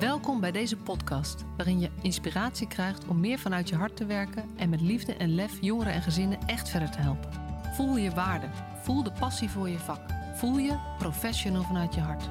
[0.00, 4.44] Welkom bij deze podcast, waarin je inspiratie krijgt om meer vanuit je hart te werken
[4.56, 7.30] en met liefde en lef jongeren en gezinnen echt verder te helpen.
[7.74, 8.46] Voel je waarde,
[8.82, 10.00] voel de passie voor je vak,
[10.34, 12.28] voel je professional vanuit je hart.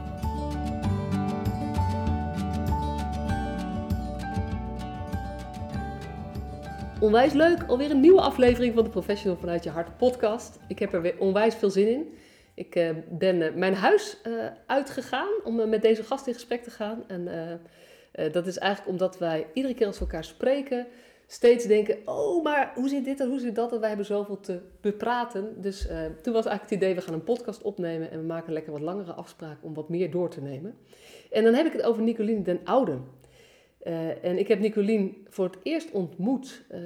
[6.99, 10.59] Onwijs leuk, alweer een nieuwe aflevering van de Professional vanuit je hart podcast.
[10.67, 12.13] Ik heb er weer onwijs veel zin in.
[12.55, 16.71] Ik uh, ben uh, mijn huis uh, uitgegaan om met deze gast in gesprek te
[16.71, 17.03] gaan.
[17.07, 17.29] En
[18.31, 20.87] dat is eigenlijk omdat wij iedere keer als we elkaar spreken,
[21.27, 23.73] steeds denken: oh, maar hoe zit dit en hoe zit dat?
[23.73, 25.61] En wij hebben zoveel te bepraten.
[25.61, 25.87] Dus
[26.21, 28.81] toen was eigenlijk het idee: we gaan een podcast opnemen en we maken lekker wat
[28.81, 30.75] langere afspraken om wat meer door te nemen.
[31.31, 33.03] En dan heb ik het over Nicoline den Ouden.
[33.87, 36.79] Uh, en ik heb Nicolien voor het eerst ontmoet uh,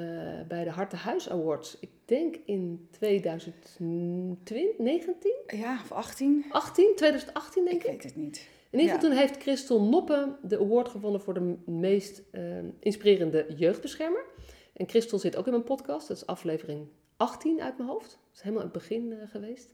[0.47, 1.77] bij de Harte Huis Awards.
[1.79, 5.33] Ik denk in 2019?
[5.47, 6.45] Ja, of 18.
[6.49, 7.83] 18, 2018 denk ik.
[7.83, 8.47] Ik weet het niet.
[8.69, 9.15] In ieder geval ja.
[9.15, 12.41] toen heeft Christel Noppen de award gewonnen voor de meest uh,
[12.79, 14.25] inspirerende jeugdbeschermer.
[14.73, 16.07] En Christel zit ook in mijn podcast.
[16.07, 18.09] Dat is aflevering 18 uit mijn hoofd.
[18.09, 19.73] Dat is helemaal het begin geweest.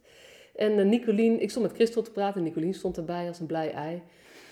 [0.56, 3.72] En Nicolien, ik stond met Christel te praten en Nicolien stond erbij als een blij
[3.72, 4.02] ei.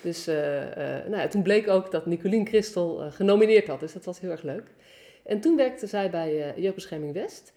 [0.03, 3.79] Dus uh, uh, nou ja, toen bleek ook dat Nicolien Christel uh, genomineerd had.
[3.79, 4.67] Dus dat was heel erg leuk.
[5.25, 7.53] En toen werkte zij bij Jeugdbescherming West.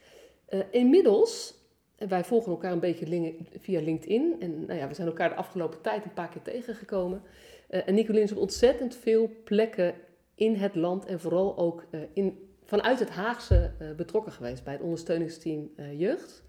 [0.70, 1.54] inmiddels,
[1.96, 4.36] wij volgen elkaar een beetje via LinkedIn.
[4.40, 7.22] En nou ja, we zijn elkaar de afgelopen tijd een paar keer tegengekomen.
[7.68, 9.94] en Nicolien is op ontzettend veel plekken
[10.34, 15.70] in het land en vooral ook in, vanuit het Haagse betrokken geweest bij het ondersteuningsteam
[15.96, 16.42] Jeugd.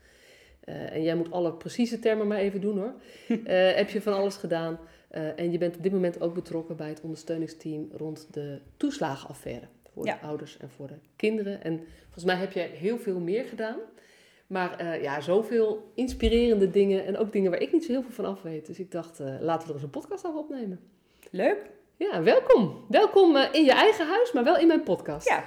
[0.65, 2.93] en jij moet alle precieze termen maar even doen hoor.
[3.81, 4.79] heb je van alles gedaan.
[5.17, 9.67] Uh, en je bent op dit moment ook betrokken bij het ondersteuningsteam rond de toeslagenaffaire.
[9.93, 10.13] Voor ja.
[10.13, 11.63] de ouders en voor de kinderen.
[11.63, 13.77] En volgens mij heb je heel veel meer gedaan.
[14.47, 18.11] Maar uh, ja, zoveel inspirerende dingen en ook dingen waar ik niet zo heel veel
[18.11, 18.65] van af weet.
[18.65, 20.79] Dus ik dacht, uh, laten we er eens een podcast over opnemen.
[21.31, 21.69] Leuk.
[21.95, 22.85] Ja, welkom.
[22.89, 25.27] Welkom in je eigen huis, maar wel in mijn podcast.
[25.27, 25.45] Ja,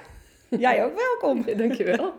[0.49, 1.43] jij ook welkom.
[1.47, 2.13] ja, dankjewel.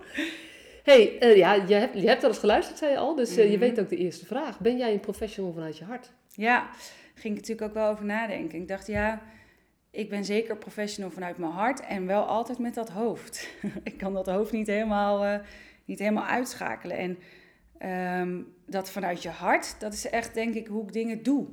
[0.83, 3.15] hey, ja, je hebt, je hebt al eens geluisterd, zei je al.
[3.15, 4.61] Dus je weet ook de eerste vraag.
[4.61, 6.11] Ben jij een professional vanuit je hart?
[6.35, 6.71] Ja,
[7.15, 8.61] ging ik natuurlijk ook wel over nadenken.
[8.61, 9.23] Ik dacht, ja,
[9.91, 13.49] ik ben zeker professional vanuit mijn hart en wel altijd met dat hoofd.
[13.83, 15.39] ik kan dat hoofd niet helemaal, uh,
[15.85, 16.97] niet helemaal uitschakelen.
[16.97, 17.19] En
[18.21, 21.47] um, dat vanuit je hart, dat is echt denk ik hoe ik dingen doe.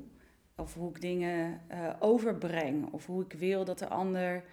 [0.55, 2.91] Of hoe ik dingen uh, overbreng.
[2.91, 4.43] Of hoe ik wil dat de ander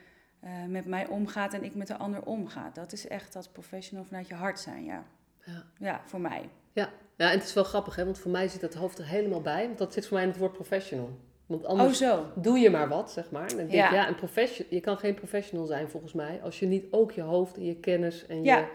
[0.44, 2.70] uh, met mij omgaat en ik met de ander omga.
[2.72, 5.04] Dat is echt dat professional vanuit je hart zijn, ja.
[5.44, 6.48] Ja, ja voor mij.
[6.76, 8.04] Ja, ja, en het is wel grappig, hè?
[8.04, 9.66] want voor mij zit dat hoofd er helemaal bij.
[9.66, 11.18] Want dat zit voor mij in het woord professional.
[11.46, 12.32] Want anders oh, zo.
[12.34, 13.50] doe je maar wat, zeg maar.
[13.50, 13.92] En denk ja.
[13.92, 16.40] ja, een professional, je kan geen professional zijn volgens mij...
[16.42, 18.56] als je niet ook je hoofd en je kennis en ja.
[18.56, 18.66] je,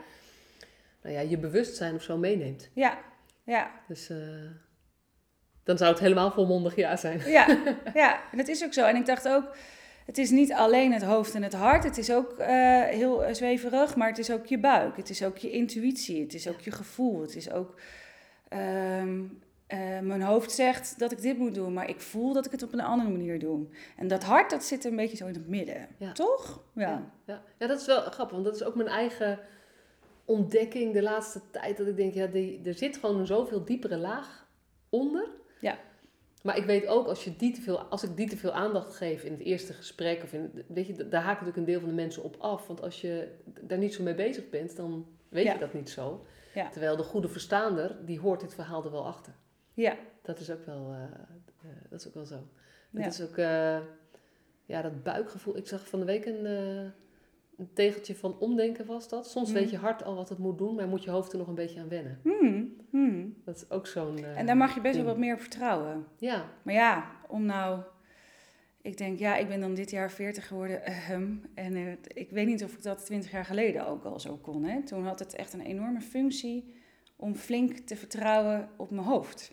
[1.01, 2.69] nou ja, je bewustzijn of zo meeneemt.
[2.73, 2.99] Ja,
[3.43, 3.71] ja.
[3.87, 4.17] Dus uh,
[5.63, 7.21] dan zou het helemaal volmondig ja zijn.
[7.25, 7.47] Ja,
[7.93, 8.85] ja, en dat is ook zo.
[8.85, 9.55] En ik dacht ook,
[10.11, 11.83] het is niet alleen het hoofd en het hart.
[11.83, 12.47] Het is ook uh,
[12.83, 14.97] heel zweverig, maar het is ook je buik.
[14.97, 16.21] Het is ook je intuïtie.
[16.21, 17.21] Het is ook je gevoel.
[17.21, 17.79] Het is ook
[18.53, 22.51] um, uh, mijn hoofd zegt dat ik dit moet doen, maar ik voel dat ik
[22.51, 23.65] het op een andere manier doe.
[23.97, 25.87] En dat hart, dat zit een beetje zo in het midden.
[25.97, 26.11] Ja.
[26.11, 26.63] Toch?
[26.73, 26.81] Ja.
[26.81, 27.11] ja.
[27.25, 27.41] Ja.
[27.57, 29.39] ja, dat is wel grappig, want dat is ook mijn eigen
[30.25, 31.77] ontdekking de laatste tijd.
[31.77, 34.47] Dat ik denk, ja, die, er zit gewoon een zoveel diepere laag
[34.89, 35.27] onder.
[35.59, 35.77] Ja.
[36.41, 38.95] Maar ik weet ook, als, je die te veel, als ik die te veel aandacht
[38.95, 41.89] geef in het eerste gesprek, of in, weet je, daar haakt natuurlijk een deel van
[41.89, 42.67] de mensen op af.
[42.67, 43.27] Want als je
[43.61, 46.25] daar niet zo mee bezig bent, dan weet je dat niet zo.
[46.53, 46.69] Ja.
[46.69, 49.33] Terwijl de goede verstaander, die hoort dit verhaal er wel achter.
[49.73, 49.97] Ja.
[50.21, 51.01] Dat is ook wel, uh,
[51.65, 52.47] uh, dat is ook wel zo.
[52.91, 53.79] Dat is ook, uh,
[54.65, 55.57] ja, dat buikgevoel.
[55.57, 56.45] Ik zag van de week een,
[57.57, 59.29] een tegeltje van omdenken was dat.
[59.29, 59.53] Soms mm.
[59.53, 61.55] weet je hart al wat het moet doen, maar moet je hoofd er nog een
[61.55, 62.19] beetje aan wennen.
[62.23, 62.75] Mm.
[62.91, 63.35] Mm.
[63.45, 64.23] Dat is ook zo'n...
[64.23, 66.07] en daar mag je best wel wat meer op vertrouwen.
[66.17, 66.45] Ja.
[66.63, 67.81] Maar ja, om nou
[68.81, 70.81] ik denk, ja, ik ben dan dit jaar 40 geworden.
[71.11, 74.37] Um, en uh, ik weet niet of ik dat 20 jaar geleden ook al zo
[74.37, 74.63] kon.
[74.63, 74.83] Hè?
[74.83, 76.73] Toen had het echt een enorme functie
[77.15, 79.51] om flink te vertrouwen op mijn hoofd.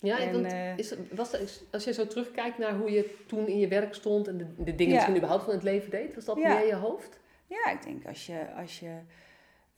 [0.00, 3.46] Ja, en, want uh, is, was dat, als je zo terugkijkt naar hoe je toen
[3.46, 5.00] in je werk stond en de, de dingen ja.
[5.00, 6.54] die je überhaupt van het leven deed, was dat ja.
[6.54, 7.20] meer je hoofd?
[7.46, 8.98] Ja, ik denk als je, als je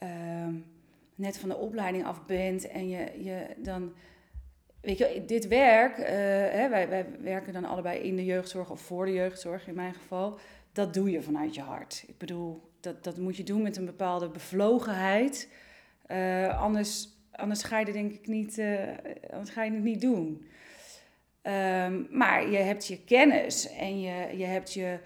[0.03, 0.55] uh,
[1.15, 3.93] net van de opleiding af bent en je, je dan
[4.85, 8.81] Weet je, dit werk, uh, hè, wij, wij werken dan allebei in de jeugdzorg of
[8.81, 10.39] voor de jeugdzorg in mijn geval.
[10.73, 12.05] Dat doe je vanuit je hart.
[12.07, 15.49] Ik bedoel, dat, dat moet je doen met een bepaalde bevlogenheid.
[16.09, 18.89] Uh, anders, anders ga je denk ik niet, uh,
[19.31, 20.47] anders ga je het niet doen.
[21.43, 24.99] Um, maar je hebt je kennis en je, je hebt je,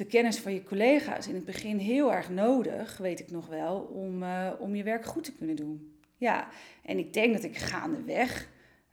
[0.00, 3.80] de kennis van je collega's in het begin heel erg nodig, weet ik nog wel,
[3.80, 4.24] om,
[4.58, 5.94] om je werk goed te kunnen doen.
[6.16, 6.48] Ja,
[6.82, 8.48] en ik denk dat ik gaandeweg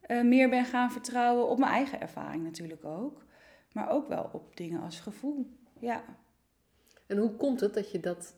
[0.08, 3.26] uh, meer ben gaan vertrouwen op mijn eigen ervaring natuurlijk ook.
[3.74, 5.50] maar ook wel op dingen als gevoel.
[5.80, 6.04] Ja.
[7.08, 8.36] En hoe komt het dat je dat,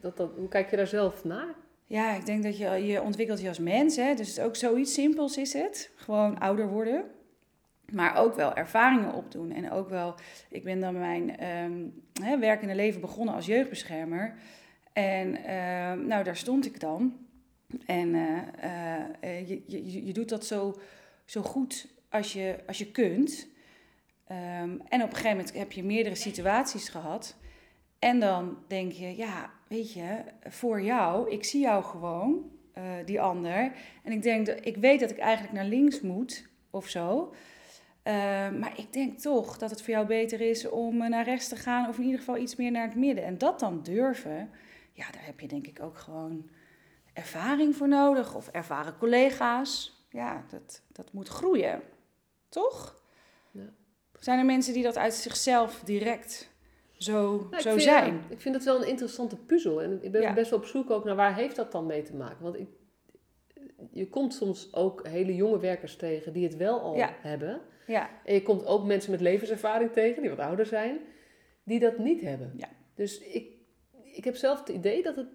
[0.00, 1.54] dat, dat hoe kijk je daar zelf naar?
[1.86, 3.96] Ja, ik denk dat je, je ontwikkelt je als mens.
[3.96, 4.14] Hè?
[4.14, 5.90] Dus ook zoiets simpels is het.
[5.96, 7.04] Gewoon ouder worden.
[7.90, 9.52] Maar ook wel ervaringen opdoen.
[9.52, 10.14] En ook wel,
[10.48, 14.34] ik ben dan mijn um, hè, werkende leven begonnen als jeugdbeschermer.
[14.92, 17.16] En uh, nou, daar stond ik dan.
[17.86, 18.38] En uh,
[19.24, 20.80] uh, je, je, je doet dat zo,
[21.24, 23.48] zo goed als je, als je kunt.
[24.28, 27.36] Um, en op een gegeven moment heb je meerdere situaties gehad.
[27.98, 30.18] En dan denk je, ja, weet je,
[30.48, 32.50] voor jou, ik zie jou gewoon,
[33.04, 33.72] die ander.
[34.02, 37.34] En ik denk, dat, ik weet dat ik eigenlijk naar links moet of zo.
[38.04, 38.12] Uh,
[38.50, 41.88] maar ik denk toch dat het voor jou beter is om naar rechts te gaan,
[41.88, 43.24] of in ieder geval iets meer naar het midden.
[43.24, 44.50] En dat dan durven,
[44.92, 46.50] ja, daar heb je denk ik ook gewoon
[47.12, 50.00] ervaring voor nodig, of ervaren collega's.
[50.10, 51.82] Ja, dat, dat moet groeien,
[52.48, 53.02] toch?
[53.50, 53.72] Ja.
[54.18, 56.52] Zijn er mensen die dat uit zichzelf direct
[57.02, 58.22] zo, nou, zo vind, zijn.
[58.28, 59.82] ik vind het wel een interessante puzzel.
[59.82, 62.14] En ik ben best wel op zoek ook naar waar heeft dat dan mee te
[62.14, 62.42] maken.
[62.42, 62.68] Want ik,
[63.90, 67.60] je komt soms ook hele jonge werkers tegen die het wel al hebben.
[67.86, 68.10] Ja.
[68.24, 70.98] En je komt ook mensen met levenservaring tegen, die wat ouder zijn,
[71.64, 72.52] die dat niet hebben.
[72.56, 72.68] Ja.
[72.94, 73.52] Dus ik,
[74.02, 75.28] ik heb zelf het idee dat het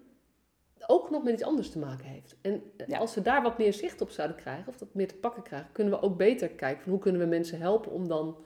[0.86, 2.36] ook nog met iets anders te maken heeft.
[2.42, 2.62] En
[2.98, 5.72] als we daar wat meer zicht op zouden krijgen, of dat meer te pakken krijgen,
[5.72, 8.36] kunnen we ook beter kijken van hoe kunnen we mensen helpen om dan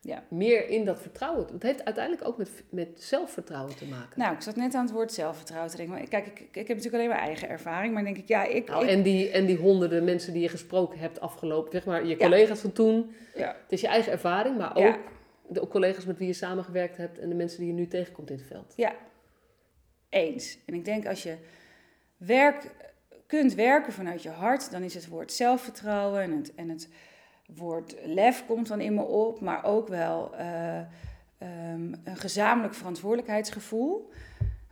[0.00, 0.24] ja.
[0.28, 1.46] meer in dat vertrouwen.
[1.52, 4.18] Het heeft uiteindelijk ook met, met zelfvertrouwen te maken.
[4.18, 6.08] Nou, ik zat net aan het woord zelfvertrouwen te denken.
[6.08, 8.68] kijk, ik, ik heb natuurlijk alleen mijn eigen ervaring, maar denk ik, ja, ik...
[8.68, 8.90] Nou, ik...
[8.90, 12.60] En, die, en die honderden mensen die je gesproken hebt afgelopen, zeg maar, je collega's
[12.60, 13.14] van toen.
[13.34, 13.56] Ja.
[13.62, 14.98] Het is je eigen ervaring, maar ook
[15.48, 18.36] de collega's met wie je samengewerkt hebt en de mensen die je nu tegenkomt in
[18.36, 18.72] het veld.
[18.76, 18.94] Ja,
[20.08, 20.58] eens.
[20.66, 21.36] En ik denk als je
[22.16, 22.70] werk,
[23.26, 26.54] kunt werken vanuit je hart, dan is het woord zelfvertrouwen en het...
[26.54, 26.88] En het
[27.56, 30.76] woord lef komt dan in me op, maar ook wel uh,
[31.72, 34.10] um, een gezamenlijk verantwoordelijkheidsgevoel.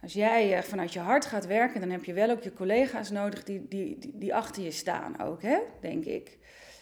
[0.03, 3.11] Als jij uh, vanuit je hart gaat werken, dan heb je wel ook je collega's
[3.11, 5.59] nodig die, die, die, achter je staan ook, hè?
[5.81, 6.39] denk ik.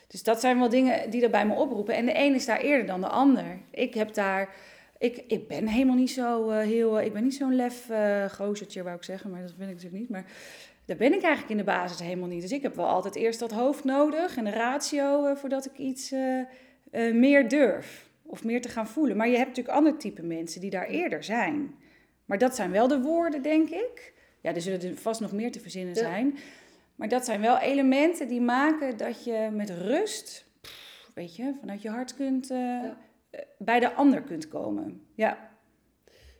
[0.08, 1.94] Dus dat zijn wel dingen die er bij me oproepen.
[1.94, 3.58] En de een is daar eerder dan de ander.
[3.70, 4.54] Ik heb daar...
[4.98, 7.00] Ik, ik ben helemaal niet zo uh, heel...
[7.00, 7.90] Ik ben niet zo'n lef
[8.28, 9.30] gozertje, wou ik zeggen.
[9.30, 10.10] Maar dat vind ik natuurlijk niet.
[10.10, 10.24] Maar
[10.86, 12.40] daar ben ik eigenlijk in de basis helemaal niet.
[12.40, 15.78] Dus ik heb wel altijd eerst dat hoofd nodig en de ratio uh, voordat ik
[15.78, 16.40] iets uh,
[16.92, 18.04] uh, meer durf.
[18.22, 19.16] Of meer te gaan voelen.
[19.16, 21.74] Maar je hebt natuurlijk ander type mensen die daar eerder zijn.
[22.24, 24.12] Maar dat zijn wel de woorden, denk ik.
[24.40, 26.00] Ja, er zullen er vast nog meer te verzinnen ja.
[26.00, 26.38] zijn.
[26.96, 31.82] Maar dat zijn wel elementen die maken dat je met rust, pff, weet je, vanuit
[31.82, 32.96] je hart kunt, ja.
[33.58, 35.06] bij de ander kunt komen.
[35.14, 35.50] Ja.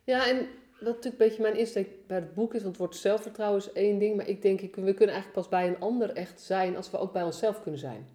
[0.03, 0.47] Ja, en
[0.79, 3.71] wat natuurlijk een beetje mijn insteek bij het boek is, want het woord zelfvertrouwen is
[3.71, 6.91] één ding, maar ik denk, we kunnen eigenlijk pas bij een ander echt zijn als
[6.91, 8.07] we ook bij onszelf kunnen zijn.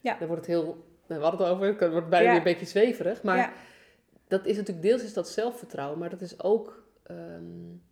[0.00, 0.18] Ja.
[0.18, 0.64] Dan wordt het heel,
[1.06, 2.30] nou, we hadden het over, het wordt bijna ja.
[2.30, 3.52] weer een beetje zweverig, maar ja.
[4.28, 7.82] dat is natuurlijk deels is dat zelfvertrouwen, maar dat is ook, um,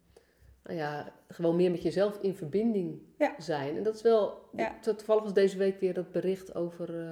[0.63, 3.35] nou ja, gewoon meer met jezelf in verbinding ja.
[3.39, 3.77] zijn.
[3.77, 4.51] En dat is wel,
[4.81, 7.07] toevallig was deze week weer dat bericht over uh,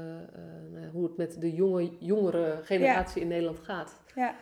[0.75, 4.01] uh, hoe het met de jonge, jongere generatie in Nederland gaat.
[4.15, 4.37] Ja.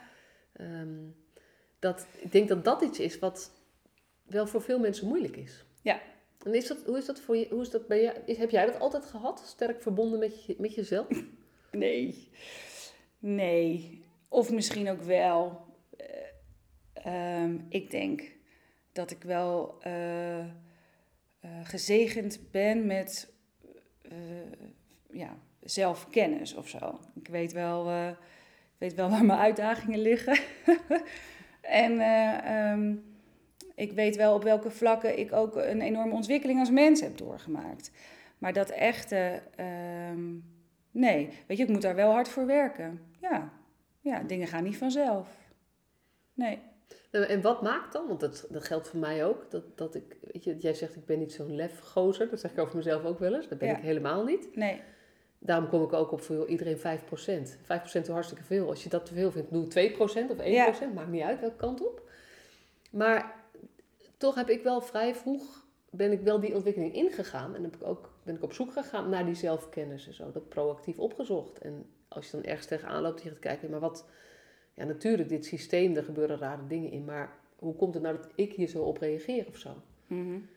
[0.61, 1.15] Um,
[1.85, 3.51] dat, ik denk dat dat iets is wat
[4.23, 5.65] wel voor veel mensen moeilijk is.
[5.83, 6.01] Ja.
[6.45, 7.47] En is dat, hoe is dat voor je?
[7.51, 8.23] Hoe is dat bij?
[8.27, 9.43] Is, heb jij dat altijd gehad?
[9.47, 11.07] Sterk verbonden met, je, met jezelf?
[11.71, 12.29] Nee.
[13.19, 14.05] Nee.
[14.29, 15.67] Of misschien ook wel.
[17.07, 18.33] Uh, um, ik denk
[18.93, 20.45] dat ik wel uh, uh,
[21.63, 23.33] gezegend ben met
[25.11, 27.01] ja, zelfkennis of zo.
[27.15, 30.39] Ik weet wel, ik weet wel waar mijn uitdagingen liggen.
[31.65, 33.05] En uh, um,
[33.75, 37.91] ik weet wel op welke vlakken ik ook een enorme ontwikkeling als mens heb doorgemaakt.
[38.39, 39.43] Maar dat echte,
[40.11, 40.45] um,
[40.91, 43.01] nee, weet je, ik moet daar wel hard voor werken.
[43.21, 43.53] Ja,
[44.01, 45.29] ja dingen gaan niet vanzelf.
[46.35, 46.59] Nee.
[47.11, 50.45] En wat maakt dan, want dat, dat geldt voor mij ook, dat, dat ik, weet
[50.45, 53.35] je, jij zegt ik ben niet zo'n lefgozer, dat zeg ik over mezelf ook wel
[53.35, 53.77] eens, dat ben ja.
[53.77, 54.57] ik helemaal niet.
[54.57, 54.81] Nee.
[55.45, 56.81] Daarom kom ik ook op voor iedereen 5%.
[56.81, 58.69] 5% is hartstikke veel.
[58.69, 60.45] Als je dat te veel vindt, doe 2% of 1%.
[60.45, 60.75] Ja.
[60.95, 62.11] Maakt niet uit welke kant op.
[62.91, 63.35] Maar
[64.17, 67.55] toch heb ik wel vrij vroeg, ben ik wel die ontwikkeling ingegaan.
[67.55, 70.31] En heb ik ook, ben ik op zoek gegaan naar die zelfkennis en zo.
[70.31, 71.59] Dat proactief opgezocht.
[71.59, 74.07] En als je dan ergens tegenaan loopt, je gaat kijken, maar wat...
[74.75, 77.05] Ja, natuurlijk, dit systeem, er gebeuren rare dingen in.
[77.05, 79.71] Maar hoe komt het nou dat ik hier zo op reageer of zo?
[80.07, 80.49] Mm -hmm.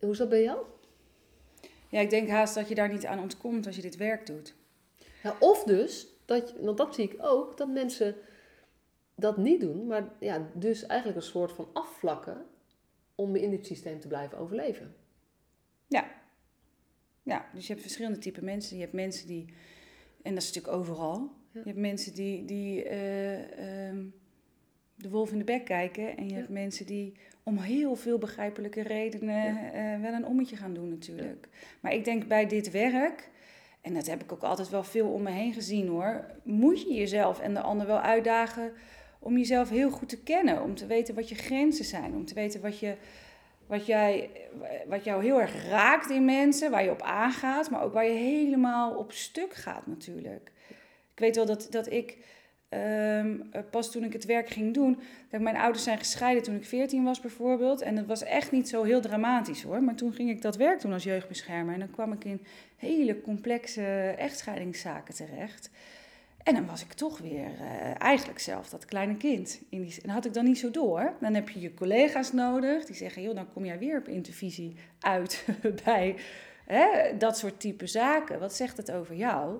[0.00, 0.58] Hoe is dat bij jou?
[1.88, 4.54] Ja, ik denk haast dat je daar niet aan ontkomt als je dit werk doet.
[5.22, 8.16] Ja, of dus, dat, want dat zie ik ook, dat mensen
[9.14, 12.46] dat niet doen, maar ja, dus eigenlijk een soort van afvlakken
[13.14, 14.94] om in dit systeem te blijven overleven.
[15.86, 16.10] Ja.
[17.22, 18.76] Ja, dus je hebt verschillende typen mensen.
[18.76, 19.44] Je hebt mensen die,
[20.22, 21.30] En dat is natuurlijk overal.
[21.52, 21.60] Ja.
[21.60, 24.04] Je hebt mensen die, die eh, ehm,
[24.94, 26.16] de wolf in de bek kijken.
[26.16, 26.36] En je Ja.
[26.36, 27.16] hebt mensen die
[27.48, 31.48] om heel veel begrijpelijke redenen eh, wel een ommetje gaan doen natuurlijk.
[31.80, 33.28] Maar ik denk bij dit werk,
[33.80, 36.94] en dat heb ik ook altijd wel veel om me heen gezien hoor, moet je
[36.94, 38.72] jezelf en de ander wel uitdagen
[39.18, 40.62] om jezelf heel goed te kennen.
[40.62, 42.14] Om te weten wat je grenzen zijn.
[42.14, 42.94] Om te weten wat, je,
[43.66, 44.30] wat, jij,
[44.86, 48.18] wat jou heel erg raakt in mensen, waar je op aangaat, maar ook waar je
[48.18, 50.52] helemaal op stuk gaat natuurlijk.
[51.12, 52.18] Ik weet wel dat, dat ik
[52.68, 54.98] ehm, eh, pas toen ik het werk ging doen,
[55.30, 57.80] mijn ouders zijn gescheiden toen ik 14 was bijvoorbeeld.
[57.80, 59.82] En dat was echt niet zo heel dramatisch hoor.
[59.82, 61.74] Maar toen ging ik dat werk doen als jeugdbeschermer.
[61.74, 62.42] En dan kwam ik in
[62.76, 65.70] hele complexe echtscheidingszaken terecht.
[66.42, 69.60] En dan was ik toch weer eh, eigenlijk zelf dat kleine kind.
[69.68, 71.12] In die, en had ik dan niet zo door.
[71.20, 74.76] Dan heb je je collega's nodig die zeggen: joh, dan kom jij weer op intervisie
[75.00, 75.44] uit
[75.84, 76.16] bij
[76.66, 78.38] hè, dat soort type zaken.
[78.40, 79.58] Wat zegt het over jou?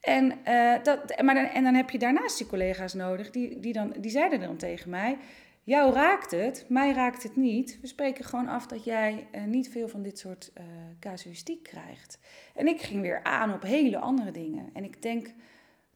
[0.00, 3.72] En, eh, dat, maar dan, en dan heb je daarnaast je collega's nodig, die, die,
[3.72, 5.18] dan, die zeiden dan tegen mij:
[5.62, 7.78] Jou raakt het, mij raakt het niet.
[7.80, 10.64] We spreken gewoon af dat jij eh, niet veel van dit soort eh
[11.00, 12.18] casuïstiek krijgt.
[12.54, 14.70] En ik ging weer aan op hele andere dingen.
[14.72, 15.34] En ik denk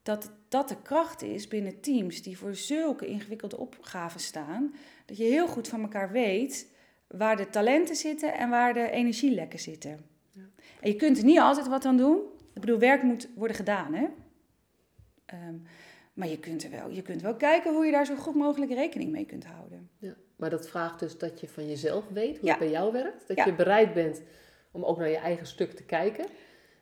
[0.02, 4.74] dat dat de kracht is binnen teams die voor zulke ingewikkelde opgaven staan,
[5.06, 6.72] dat je heel goed van elkaar weet
[7.06, 10.06] waar de talenten zitten en waar de energielekken zitten.
[10.30, 10.42] Ja.
[10.80, 12.20] En je kunt er niet altijd wat aan doen.
[12.54, 14.06] Ik bedoel, werk moet worden gedaan, hè?
[15.26, 15.54] Ehm,
[16.12, 18.72] maar je kunt, er wel, je kunt wel kijken hoe je daar zo goed mogelijk
[18.72, 19.90] rekening mee kunt houden.
[19.98, 22.50] Ja, maar dat vraagt dus dat je van jezelf weet hoe Ja.
[22.50, 23.28] het bij jou werkt.
[23.28, 23.44] Dat Ja.
[23.44, 24.22] je bereid bent
[24.70, 26.24] om ook naar je eigen stuk te kijken.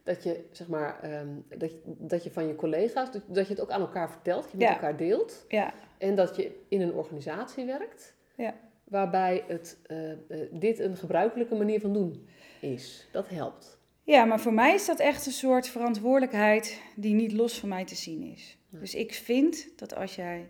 [0.03, 3.63] Dat je, zeg maar, ehm, dat, dat je van je collega's, dat, dat je het
[3.63, 4.73] ook aan elkaar vertelt, dat je met Ja.
[4.75, 5.45] elkaar deelt.
[5.49, 8.15] Ja, En dat je in een organisatie werkt.
[8.37, 8.55] Ja.
[8.85, 10.19] Waarbij het, eh, eh,
[10.51, 12.29] dit een gebruikelijke manier van doen
[12.61, 13.09] is.
[13.13, 13.79] Dat helpt.
[14.05, 17.85] Ja, maar voor mij is dat echt een soort verantwoordelijkheid die niet los van mij
[17.85, 18.57] te zien is.
[18.69, 20.49] Dus ik vind dat als jij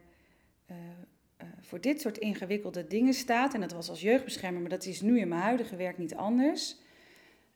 [0.66, 0.76] eh,
[1.36, 5.00] eh, voor dit soort ingewikkelde dingen staat, en dat was als jeugdbeschermer, maar dat is
[5.00, 6.76] nu in mijn huidige werk niet anders.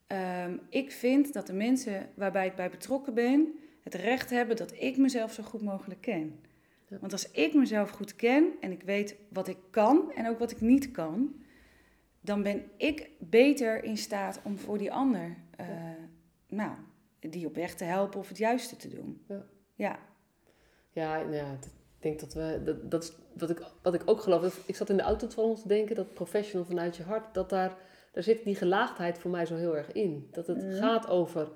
[0.07, 4.73] Ehm, ik vind dat de mensen waarbij ik bij betrokken ben, het recht hebben dat
[4.81, 6.41] ik mezelf zo goed mogelijk ken.
[6.89, 6.99] Ja.
[7.01, 10.51] Want als ik mezelf goed ken en ik weet wat ik kan en ook wat
[10.51, 11.35] ik niet kan,
[12.21, 15.67] dan ben ik beter in staat om voor die ander, eh,
[16.49, 16.71] nou,
[17.21, 19.25] die op weg te helpen of het juiste te doen.
[19.29, 19.47] Ja.
[19.75, 19.99] Ja,
[20.91, 24.21] Ja, nou ja, ik denk dat we, dat, dat is wat ik, wat ik ook
[24.21, 24.43] geloof.
[24.43, 27.35] Dat- Ik zat in de auto van ons te denken, dat professional vanuit je hart,
[27.35, 27.77] dat daar,
[28.13, 30.29] daar zit die gelaagdheid voor mij zo heel erg in.
[30.33, 30.77] Dat het Mhm.
[30.77, 31.49] gaat over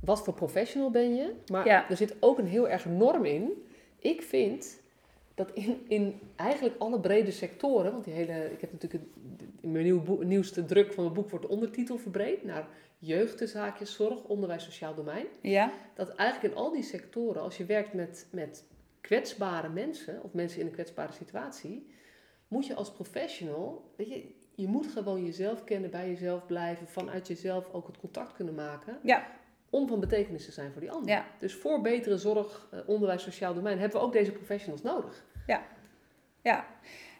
[0.00, 1.90] wat voor professional ben je, maar Ja.
[1.90, 3.50] er zit ook een heel erg norm in.
[3.98, 4.80] Ik vind
[5.34, 9.72] dat in, in eigenlijk alle brede sectoren, want die hele, ik heb natuurlijk het- in
[9.72, 12.68] mijn nieuw boek- nieuwste druk van mijn boek wordt de ondertitel verbreed naar
[13.00, 17.56] jeugd, tussen haakjes, zorg, onderwijs, sociaal domein ja, dat eigenlijk in al die sectoren, als
[17.56, 18.64] je werkt met, met
[19.00, 21.86] kwetsbare mensen of mensen in een kwetsbare situatie,
[22.48, 27.26] moet je als professional, weet je, je moet gewoon jezelf kennen, bij jezelf blijven, vanuit
[27.26, 29.26] jezelf ook het contact kunnen maken, ja,
[29.70, 31.08] om van betekenis te zijn voor die ander.
[31.10, 35.24] ja, Dus voor betere zorg, eh, onderwijs, sociaal domein hebben we ook deze professionals nodig.
[36.42, 36.66] ja.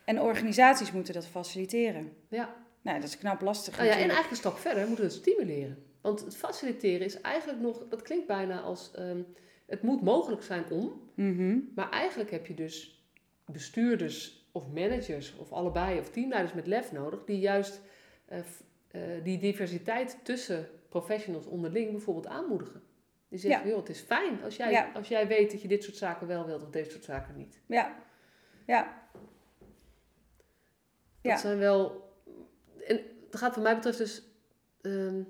[0.05, 2.13] En organisaties moeten dat faciliteren.
[2.29, 2.55] Ja.
[2.83, 5.21] Nou, dat is knap lastig Nou ja, en eigenlijk een stap verder moeten we het
[5.21, 5.85] stimuleren.
[6.01, 9.23] Want het faciliteren is eigenlijk nog, dat klinkt bijna als, ehm,
[9.67, 11.59] het moet mogelijk zijn om, Mhm.
[11.75, 13.05] Maar eigenlijk heb je dus
[13.45, 17.81] bestuurders of managers of allebei of teamleiders met lef nodig die juist
[18.27, 18.39] eh,
[18.91, 22.83] eh, die diversiteit tussen professionals onderling bijvoorbeeld aanmoedigen.
[23.29, 24.91] Die zeggen, joh, het is fijn als jij, Ja.
[24.95, 27.61] als jij weet dat je dit soort zaken wel wilt of deze soort zaken niet.
[27.67, 27.97] Ja,
[28.67, 29.09] ja,
[31.23, 31.37] Dat Ja.
[31.37, 32.09] zijn wel...
[33.31, 34.23] Dat gaat wat mij betreft dus...
[34.81, 35.23] ehm,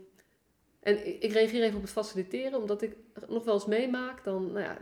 [0.81, 2.97] en ik, reageer even op het faciliteren, omdat ik
[3.29, 4.25] nog wel eens meemaak.
[4.25, 4.79] Dan nou ja,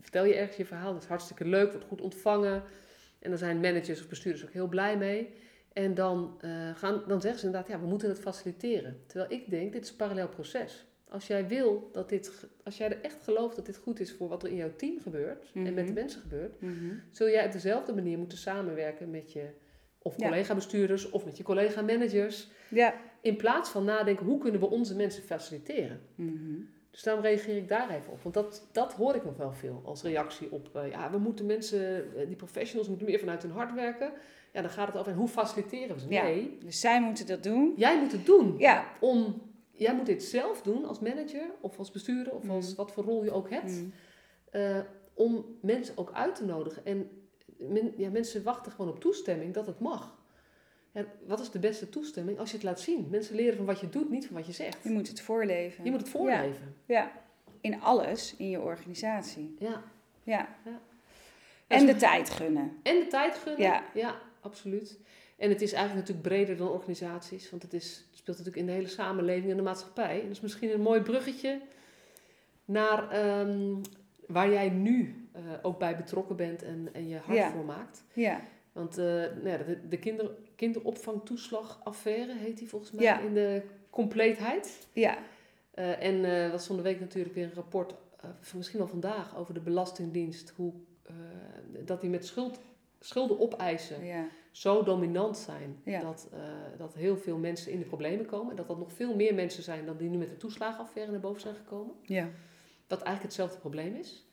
[0.00, 2.62] vertel je ergens je verhaal, dat is hartstikke leuk, wordt goed ontvangen.
[3.18, 5.28] En dan zijn managers of bestuurders ook heel blij mee.
[5.72, 9.00] En dan, eh, gaan, dan zeggen ze inderdaad, ja, we moeten het faciliteren.
[9.06, 10.86] Terwijl ik denk, dit is een parallel proces.
[11.08, 14.28] Als jij wil dat dit, als jij er echt gelooft dat dit goed is voor
[14.28, 15.92] wat er in jouw team gebeurt en met de Mhm.
[15.92, 16.94] mensen gebeurt, Mhm.
[17.10, 19.48] zul jij op dezelfde manier moeten samenwerken met je
[20.02, 20.28] of Ja.
[20.28, 22.48] collega-bestuurders of met je collega-managers.
[22.70, 22.94] ja.
[23.20, 26.00] In plaats van nadenken, hoe kunnen we onze mensen faciliteren?
[26.14, 26.54] Mhm.
[26.90, 28.22] Dus daarom reageer ik daar even op.
[28.22, 30.76] Want dat, dat hoor ik nog wel veel als reactie op...
[30.76, 34.12] eh, ja, we moeten mensen, eh, die professionals moeten meer vanuit hun hart werken.
[34.52, 36.08] Ja, dan gaat het over, en hoe faciliteren we ze?
[36.08, 36.22] Ja.
[36.22, 37.72] Nee, Dus zij moeten dat doen.
[37.76, 38.54] jij moet het doen.
[38.58, 38.84] Ja.
[39.00, 42.32] Om, jij moet dit zelf doen als manager of als bestuurder...
[42.34, 42.76] of als Mhm.
[42.76, 43.70] wat voor rol je ook hebt.
[43.70, 43.84] Mhm.
[44.50, 44.78] eh,
[45.14, 46.84] om mensen ook uit te nodigen.
[46.84, 47.10] En
[47.58, 50.16] men- ja, mensen wachten gewoon op toestemming dat het mag.
[50.92, 52.38] Ja, wat is de beste toestemming?
[52.38, 53.06] Als je het laat zien.
[53.10, 54.84] Mensen leren van wat je doet, niet van wat je zegt.
[54.84, 55.84] Je moet het voorleven.
[55.84, 56.74] Je moet het voorleven.
[56.86, 57.12] Ja,
[57.60, 59.54] in alles in je organisatie.
[59.58, 59.82] Ja.
[60.22, 60.56] Ja.
[60.64, 60.80] Ja.
[61.66, 62.76] En de tijd gunnen.
[62.82, 63.62] En de tijd gunnen.
[63.62, 63.84] Ja.
[63.94, 64.98] ja, absoluut.
[65.36, 68.66] En het is eigenlijk natuurlijk breder dan organisaties, want het, is, het speelt natuurlijk in
[68.66, 70.14] de hele samenleving en de maatschappij.
[70.16, 71.60] En dat is misschien een mooi bruggetje
[72.64, 73.74] naar ehm,
[74.28, 77.50] waar jij nu eh, ook bij betrokken bent en, en je hart Ja.
[77.50, 78.04] voor maakt.
[78.12, 78.40] Ja.
[78.72, 83.20] Want eh, nou ja, de, de kinder, kinderopvangtoeslagaffaire heet die volgens mij Ja.
[83.20, 84.86] in de compleetheid.
[84.92, 85.18] Ja.
[85.70, 87.94] Eh, en was van de week natuurlijk weer een rapport,
[88.56, 90.52] misschien wel vandaag, over de Belastingdienst.
[90.56, 90.72] Hoe,
[91.84, 92.58] dat die met schuld,
[93.00, 94.26] schulden opeisen Ja.
[94.50, 96.28] zo dominant zijn dat,
[96.78, 98.50] dat heel veel mensen in de problemen komen.
[98.50, 101.20] En dat dat nog veel meer mensen zijn dan die nu met de toeslagenaffaire naar
[101.20, 101.94] boven zijn gekomen.
[102.02, 102.28] Ja.
[102.88, 104.26] Wat eigenlijk hetzelfde probleem is.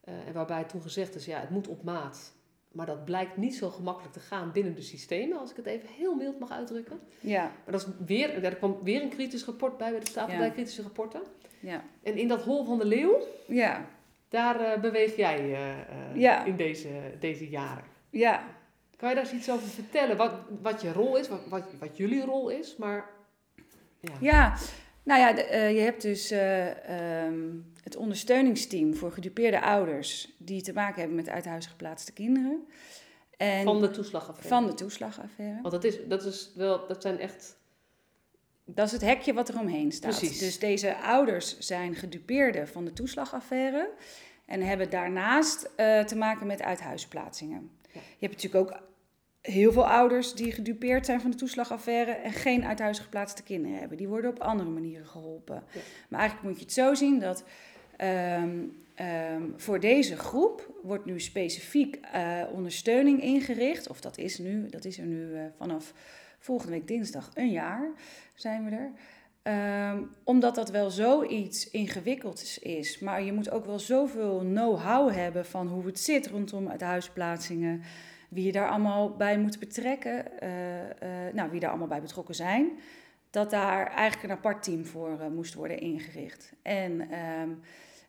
[0.00, 2.32] Eh, en waarbij toen gezegd is, ja, het moet op maat.
[2.72, 5.88] Maar dat blijkt niet zo gemakkelijk te gaan binnen de systemen, als ik het even
[5.88, 7.00] heel mild mag uitdrukken.
[7.20, 7.42] Ja.
[7.42, 10.38] Maar dat is weer, er kwam weer een kritisch rapport bij, bij de stapel Ja.
[10.38, 11.22] bij kritische rapporten.
[11.60, 11.84] Ja.
[12.02, 13.86] En in dat hol van de leeuw, Ja.
[14.28, 16.44] daar eh, beweeg jij eh, Ja.
[16.44, 16.88] in deze,
[17.20, 17.84] deze jaren.
[18.10, 18.56] Ja.
[18.96, 20.16] Kan je daar eens iets over vertellen?
[20.16, 23.10] Wat, wat je rol is, wat, wat, wat jullie rol is, maar...
[24.00, 24.12] Ja.
[24.20, 24.56] Ja,
[25.08, 27.42] nou ja, de- eh, je hebt dus eh, ehm,
[27.82, 32.66] het ondersteuningsteam voor gedupeerde ouders die te maken hebben met uit huis geplaatste kinderen.
[33.36, 34.48] En Van de toeslagaffaire.
[34.48, 35.58] van de toeslagaffaire.
[35.60, 37.56] Want dat, is, dat, is wel, dat zijn echt...
[38.64, 40.18] Dat is het hekje wat er omheen staat.
[40.18, 40.38] Precies.
[40.38, 43.90] Dus deze ouders zijn gedupeerden van de toeslagaffaire
[44.46, 47.70] en hebben daarnaast eh, te maken met uithuisplaatsingen.
[47.92, 48.00] Ja.
[48.18, 48.80] Je hebt natuurlijk ook
[49.40, 53.78] heel veel ouders die gedupeerd zijn van de toeslagaffaire en geen uit huis geplaatste kinderen
[53.78, 53.96] hebben.
[53.96, 55.62] Die worden op andere manieren geholpen.
[55.72, 55.80] Ja.
[56.08, 57.44] Maar eigenlijk moet je het zo zien dat
[57.96, 58.58] ehm,
[58.94, 63.88] ehm, voor deze groep wordt nu specifiek eh, ondersteuning ingericht.
[63.88, 65.92] Of dat is nu, dat is er nu eh, vanaf
[66.38, 67.90] volgende week dinsdag een jaar
[68.34, 68.92] zijn we er.
[69.42, 72.98] Ehm, omdat dat wel zoiets ingewikkelds is.
[72.98, 77.82] Maar je moet ook wel zoveel know-how hebben van hoe het zit rondom uithuisplaatsingen.
[78.28, 80.40] Wie je daar allemaal bij moet betrekken.
[80.40, 82.70] eh, eh, nou, wie daar allemaal bij betrokken zijn.
[83.30, 86.52] Dat daar eigenlijk een apart team voor eh, moest worden ingericht.
[86.62, 87.50] En ehm,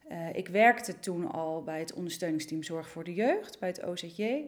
[0.08, 4.44] eh, ik werkte toen al bij het ondersteuningsteam Zorg voor de Jeugd, bij het OZJ.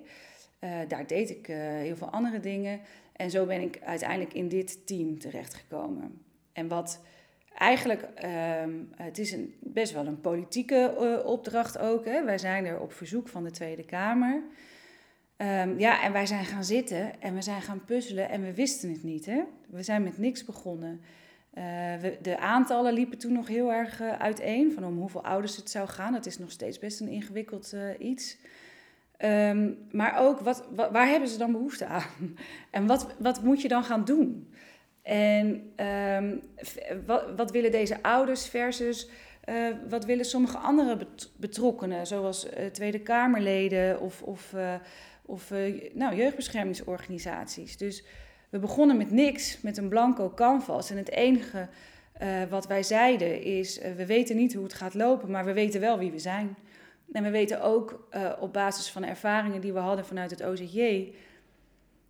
[0.87, 2.79] Daar deed ik heel veel andere dingen.
[3.15, 6.21] En zo ben ik uiteindelijk in dit team terechtgekomen.
[6.53, 7.01] En wat
[7.57, 12.05] eigenlijk, ehm, het is een, best wel een politieke opdracht ook.
[12.05, 12.25] Hè.
[12.25, 14.43] Wij zijn er op verzoek van de Tweede Kamer.
[15.41, 18.91] Ehm, ja, en wij zijn gaan zitten en we zijn gaan puzzelen en we wisten
[18.91, 19.25] het niet.
[19.25, 19.41] Hè.
[19.69, 21.01] We zijn met niks begonnen.
[21.53, 21.63] Eh,
[22.21, 25.87] de aantallen liepen toen nog heel erg eh, uiteen, van om hoeveel ouders het zou
[25.87, 26.13] gaan.
[26.13, 28.37] Dat is nog steeds best een ingewikkeld eh, iets.
[29.17, 32.03] Ehm, maar ook, wat, wa- waar hebben ze dan behoefte aan?
[32.71, 34.53] En wat, wat moet je dan gaan doen?
[35.01, 36.35] En ehm,
[37.05, 39.09] wat, wat willen deze ouders versus
[39.89, 44.53] wat willen sommige andere bet- betrokkenen, zoals Tweede Kamerleden of, of,
[45.31, 47.77] of eh, nou, jeugdbeschermingsorganisaties.
[47.77, 48.03] Dus
[48.49, 50.89] we begonnen met niks, met een blanco canvas.
[50.89, 51.67] En het enige
[52.13, 55.53] eh, wat wij zeiden is, eh, we weten niet hoe het gaat lopen, maar we
[55.53, 56.55] weten wel wie we zijn.
[57.11, 61.13] En we weten ook op basis van ervaringen die we hadden vanuit het OZJ,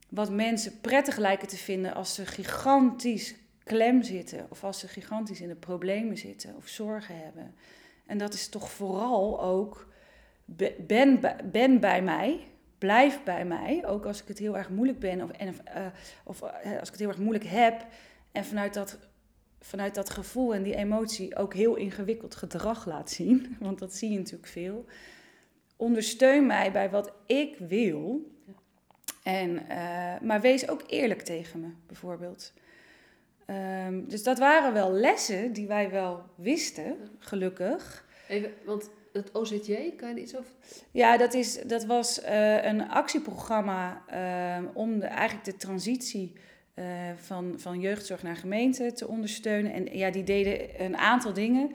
[0.09, 5.41] wat mensen prettig lijken te vinden als ze gigantisch klem zitten, of als ze gigantisch
[5.41, 7.53] in de problemen zitten of zorgen hebben.
[8.05, 9.87] En dat is toch vooral ook,
[10.45, 11.19] be- ben,
[11.51, 12.50] ben bij mij,
[12.81, 15.85] blijf bij mij, ook als ik het heel erg moeilijk ben of, en, eh,
[16.23, 17.85] of eh, als ik het heel erg moeilijk heb.
[18.31, 18.97] En vanuit dat,
[19.59, 24.11] vanuit dat gevoel en die emotie ook heel ingewikkeld gedrag laat zien, want dat zie
[24.11, 24.85] je natuurlijk veel.
[25.75, 28.31] Ondersteun mij bij wat ik wil.
[29.23, 32.53] En, eh, maar wees ook eerlijk tegen me, bijvoorbeeld.
[33.45, 38.05] Ehm, dus dat waren wel lessen die wij wel wisten, gelukkig.
[38.27, 40.51] Even, want het OZJ, kan je er iets over...
[40.91, 46.33] Ja, dat, is, dat was eh, een actieprogramma ehm, om de, eigenlijk de transitie
[46.73, 49.73] eh, van, van jeugdzorg naar gemeente te ondersteunen.
[49.73, 51.71] En ja, die deden een aantal dingen.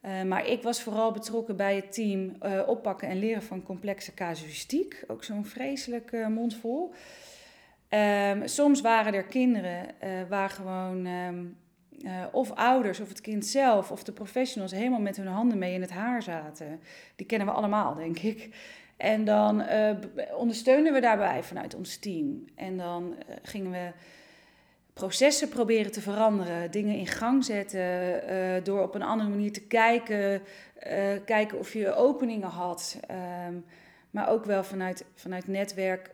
[0.00, 5.04] Eh, maar ik was vooral betrokken bij het team oppakken en leren van complexe casuïstiek.
[5.06, 6.92] Ook zo'n vreselijk mondvol.
[7.88, 9.86] Ehm, soms waren er kinderen
[10.28, 11.06] waar gewoon
[12.02, 15.74] eh, of ouders of het kind zelf of de professionals helemaal met hun handen mee
[15.74, 16.80] in het haar zaten.
[17.16, 18.48] Die kennen we allemaal, denk ik.
[18.96, 19.62] En dan
[20.00, 22.44] b- ondersteunen we daarbij vanuit ons team.
[22.54, 23.90] En dan eh, gingen we
[24.92, 30.42] processen proberen te veranderen, dingen in gang zetten, door op een andere manier te kijken,
[31.24, 33.00] kijken of je openingen had.
[33.06, 33.54] Ehm,
[34.10, 36.10] maar ook wel vanuit, vanuit netwerk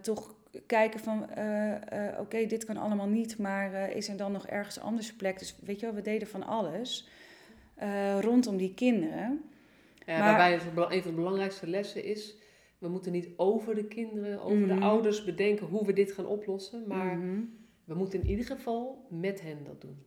[0.00, 0.34] toch
[0.66, 4.46] kijken van, eh, eh, oké, dit kan allemaal niet, maar eh, is er dan nog
[4.46, 5.38] ergens anders een plek?
[5.38, 7.08] Dus weet je wel, we deden van alles.
[8.20, 9.42] rondom die kinderen.
[10.06, 12.36] Ja, Maar- waarbij het een van de belangrijkste lessen is...
[12.78, 14.78] we moeten niet over de kinderen, over Mhm.
[14.78, 16.84] de ouders bedenken hoe we dit gaan oplossen.
[16.86, 17.40] Maar Mhm.
[17.84, 20.02] we moeten in ieder geval met hen dat doen.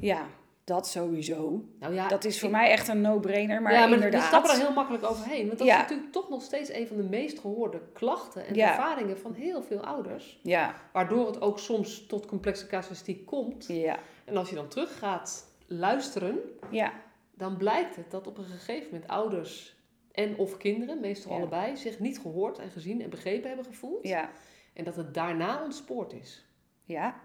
[0.00, 0.26] Ja,
[0.68, 1.64] dat sowieso.
[1.78, 4.20] Nou ja, Dat is voor ik- mij echt een no-brainer, maar ja, maar inderdaad.
[4.20, 5.46] we stappen er heel makkelijk overheen.
[5.46, 5.74] Want dat Ja.
[5.74, 8.68] is natuurlijk toch nog steeds een van de meest gehoorde klachten en Ja.
[8.70, 10.40] ervaringen van heel veel ouders.
[10.42, 13.66] Ja, Waardoor het ook soms tot complexe casuïstiek komt.
[13.66, 16.38] ja, En als je dan terug gaat luisteren,
[16.70, 16.92] ja,
[17.34, 19.76] dan blijkt het dat op een gegeven moment ouders
[20.12, 21.38] en of kinderen, meestal Ja.
[21.38, 24.06] allebei, zich niet gehoord en gezien en begrepen hebben gevoeld.
[24.08, 24.30] ja,
[24.72, 26.44] En dat het daarna ontspoord is.
[26.84, 27.20] ja.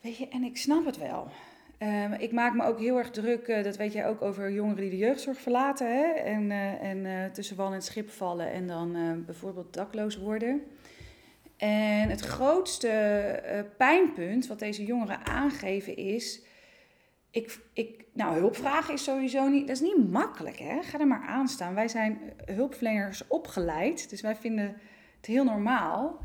[0.00, 1.28] Weet je, en ik snap het wel.
[1.78, 4.80] Ehm, ik maak me ook heel erg druk, eh, dat weet jij ook, over jongeren
[4.80, 5.86] die de jeugdzorg verlaten.
[5.86, 6.04] Hè?
[6.12, 10.62] En, eh, en eh, tussen wal en schip vallen en dan bijvoorbeeld dakloos worden.
[11.56, 16.44] En het grootste pijnpunt wat deze jongeren aangeven is...
[17.30, 19.66] Ik, ik, nou, hulpvragen is sowieso niet...
[19.66, 20.82] Dat is niet makkelijk, hè?
[20.82, 21.74] Ga er maar aan staan.
[21.74, 24.76] Wij zijn hulpverleners opgeleid, dus wij vinden
[25.16, 26.24] het heel normaal...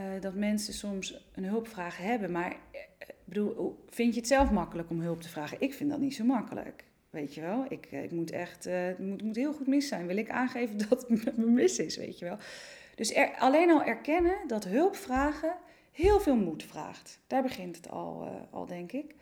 [0.00, 2.30] eh, dat mensen soms een hulpvraag hebben.
[2.32, 2.80] Maar eh,
[3.24, 5.60] bedoel, vind je het zelf makkelijk om hulp te vragen?
[5.60, 6.84] Ik vind dat niet zo makkelijk.
[7.10, 10.06] Weet je wel, ik, eh, ik moet echt, het moet, moet heel goed mis zijn.
[10.06, 12.36] Wil ik aangeven dat het me mis is, weet je wel.
[12.94, 15.54] Dus alleen al erkennen dat hulp vragen
[15.92, 17.20] heel veel moed vraagt.
[17.26, 19.14] Daar begint het al, al denk ik.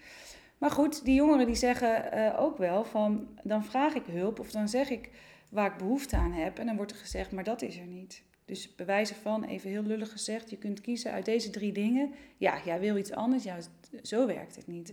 [0.58, 4.68] Maar goed, die jongeren die zeggen ook wel van, dan vraag ik hulp of dan
[4.68, 5.10] zeg ik
[5.48, 6.58] waar ik behoefte aan heb.
[6.58, 8.22] En dan wordt er gezegd, maar dat is er niet.
[8.48, 12.12] Dus bewijzen van, even heel lullig gezegd, je kunt kiezen uit deze drie dingen.
[12.37, 13.56] Ja, jij wil iets anders, ja,
[14.02, 14.92] zo werkt het niet.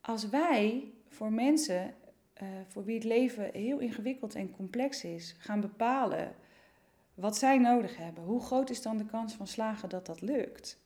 [0.00, 1.94] Als wij voor mensen
[2.32, 6.34] eh, voor wie het leven heel ingewikkeld en complex is, gaan bepalen
[7.14, 10.78] wat zij nodig hebben, hoe groot is dan de kans van slagen dat dat lukt?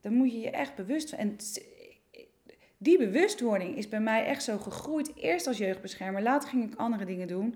[0.00, 1.18] Dan moet je je echt bewust van.
[1.18, 1.36] En
[2.76, 5.16] die bewustwording is bij mij echt zo gegroeid.
[5.16, 7.54] Eerst als jeugdbeschermer, later ging ik andere dingen doen.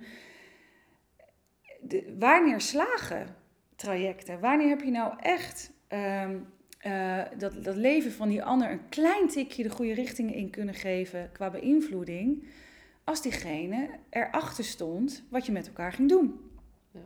[1.82, 3.36] De, wanneer slagen
[3.76, 4.40] trajecten?
[4.40, 6.36] Wanneer heb je nou echt ehm,
[6.78, 10.74] eh, dat, dat leven van die ander een klein tikje de goede richting in kunnen
[10.74, 12.44] geven qua beïnvloeding?
[13.04, 16.50] Als diegene erachter stond wat je met elkaar ging doen.
[16.90, 17.00] Ja.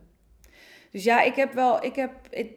[0.90, 2.54] Dus ja, ik heb wel, ik heb, ik-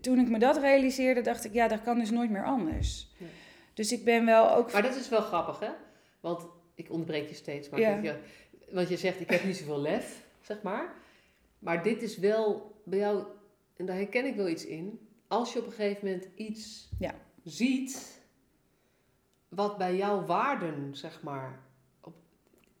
[0.00, 3.12] toen ik me dat realiseerde, dacht ik, ja, dat kan dus nooit meer anders.
[3.16, 3.26] Ja.
[3.74, 4.72] Dus ik ben wel ook.
[4.72, 5.68] Maar dat is wel grappig, hè?
[6.20, 7.68] Want ik onderbreek je steeds.
[7.68, 7.98] Maar Ja.
[8.02, 8.16] ja,
[8.70, 10.92] want je zegt, ik heb niet zoveel lef, zeg maar.
[11.64, 13.24] Maar dit is wel bij jou,
[13.76, 15.08] en daar herken ik wel iets in.
[15.28, 17.14] Als je op een gegeven moment iets Ja.
[17.44, 18.22] ziet
[19.48, 21.62] wat bij jouw waarden, zeg maar.
[22.00, 22.14] Op,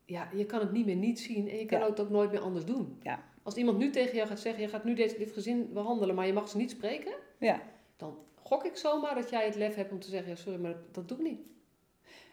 [0.04, 1.86] ja, je kan het niet meer niet zien en je kan Ja.
[1.86, 2.98] het ook nooit meer anders doen.
[3.02, 3.22] Ja.
[3.42, 6.26] Als iemand nu tegen jou gaat zeggen, je gaat nu dit, dit gezin behandelen, maar
[6.26, 7.12] je mag ze niet spreken.
[7.38, 7.62] Ja.
[7.96, 10.72] Dan gok ik zomaar dat jij het lef hebt om te zeggen, ja, sorry, maar
[10.72, 11.52] dat, dat doe ik niet.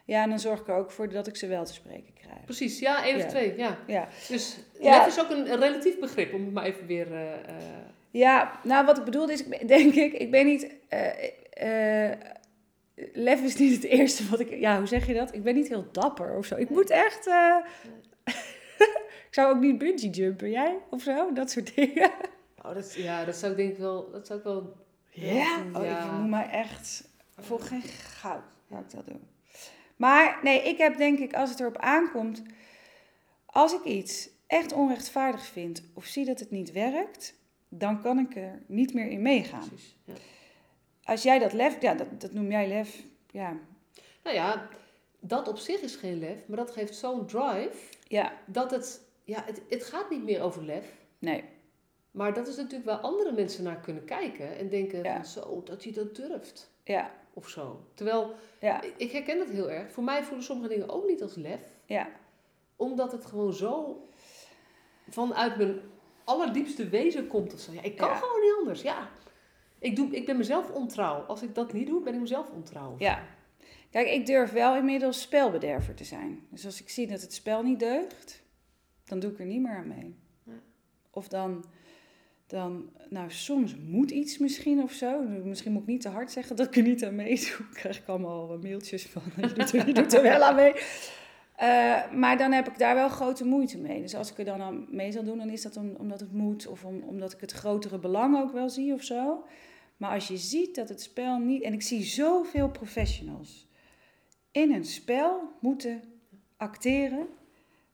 [0.05, 2.43] Ja, en dan zorg ik er ook voor dat ik ze wel te spreken krijg.
[2.45, 3.23] Precies, ja, één Ja.
[3.23, 3.77] of twee, ja.
[3.87, 4.07] Ja.
[4.27, 4.97] Dus Ja.
[4.97, 7.11] lef is ook een, een relatief begrip, om het maar even weer...
[7.13, 7.55] eh, eh,
[8.11, 9.43] Ja, nou wat ik bedoelde is,
[9.77, 10.67] denk ik, ik ben niet.
[10.89, 12.11] eh,
[13.13, 14.59] lef is niet het eerste wat ik.
[14.59, 15.33] Ja, hoe zeg je dat?
[15.35, 16.55] Ik ben niet heel dapper of zo.
[16.55, 17.27] Ik moet echt.
[19.27, 21.33] ik zou ook niet bungee jumpen, jij of zo?
[21.33, 22.11] Dat soort dingen.
[22.65, 24.11] oh, dat, ja, dat zou ik denk ik wel...
[24.11, 24.75] Dat zou ik wel
[25.09, 25.63] Ja?
[25.73, 27.07] Oh, ik moet mij echt.
[27.37, 29.27] Voor geen goud zou ik dat doen.
[30.01, 32.41] Maar nee, ik heb denk ik, als het erop aankomt.
[33.45, 37.33] Als ik iets echt onrechtvaardig vind of zie dat het niet werkt,
[37.69, 39.67] dan kan ik er niet meer in meegaan.
[39.67, 39.95] precies.
[40.03, 40.13] Ja.
[41.03, 43.03] Als jij dat lef, ja, dat, dat noem jij lef.
[43.31, 43.57] Ja,
[44.23, 44.67] Nou ja,
[45.19, 49.01] dat op zich is geen lef, maar dat geeft zo'n drive ja, dat het...
[49.23, 50.85] Ja, het, het gaat niet meer over lef.
[51.19, 51.43] nee,
[52.11, 55.15] Maar dat is natuurlijk waar andere mensen naar kunnen kijken en denken Ja.
[55.15, 56.71] van zo, dat hij dat durft.
[56.83, 57.85] ja, Of zo.
[57.93, 59.91] Terwijl, ja, ik, ik herken dat heel erg.
[59.91, 61.61] Voor mij voelen sommige dingen ook niet als lef.
[61.85, 62.09] ja,
[62.75, 64.03] Omdat het gewoon zo
[65.09, 65.79] vanuit mijn
[66.23, 67.71] allerdiepste wezen komt of zo.
[67.71, 68.15] Ja, ik kan Ja.
[68.15, 68.81] gewoon niet anders.
[68.81, 69.09] Ja.
[69.79, 71.21] Ik, doe, ik ben mezelf ontrouw.
[71.21, 72.95] Als ik dat niet doe, ben ik mezelf ontrouw.
[72.99, 73.23] ja.
[73.89, 76.47] Kijk, ik durf wel inmiddels spelbederver te zijn.
[76.49, 78.43] Dus als ik zie dat het spel niet deugt,
[79.03, 80.15] dan doe ik er niet meer aan mee.
[80.43, 80.51] Ja.
[81.09, 81.65] Of dan,
[82.51, 85.21] dan, nou, soms moet iets misschien of zo.
[85.21, 87.69] Misschien moet ik niet te hard zeggen dat ik er niet aan meedoe.
[87.73, 89.21] Krijg ik allemaal mailtjes van,
[89.85, 90.73] je doet er, wel aan mee.
[91.55, 94.01] Eh, maar dan heb ik daar wel grote moeite mee.
[94.01, 96.33] Dus als ik er dan aan mee zal doen, dan is dat om, omdat het
[96.33, 96.67] moet.
[96.67, 99.43] Of om, omdat ik het grotere belang ook wel zie of zo.
[99.97, 101.63] Maar als je ziet dat het spel niet...
[101.63, 103.67] En ik zie zoveel professionals
[104.51, 106.03] in een spel moeten
[106.57, 107.27] acteren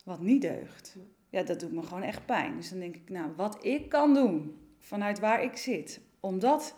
[0.04, 0.98] wat niet deugt.
[1.38, 2.56] Ja, dat doet me gewoon echt pijn.
[2.56, 6.00] Dus dan denk ik, nou, wat ik kan doen vanuit waar ik zit...
[6.20, 6.76] om dat,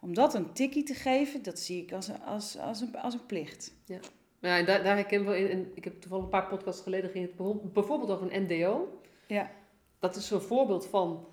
[0.00, 3.14] om dat een tikkie te geven, dat zie ik als een, als, als een, als
[3.14, 3.72] een plicht.
[3.84, 3.98] Ja.
[4.40, 5.48] Ja, en daar, daar herkennen we in.
[5.50, 9.00] En ik heb toevallig een paar podcasts geleden ging het bijvoorbeeld- bijvoorbeeld over een NDO.
[9.26, 9.50] Ja.
[9.98, 11.26] Dat is zo'n voorbeeld van.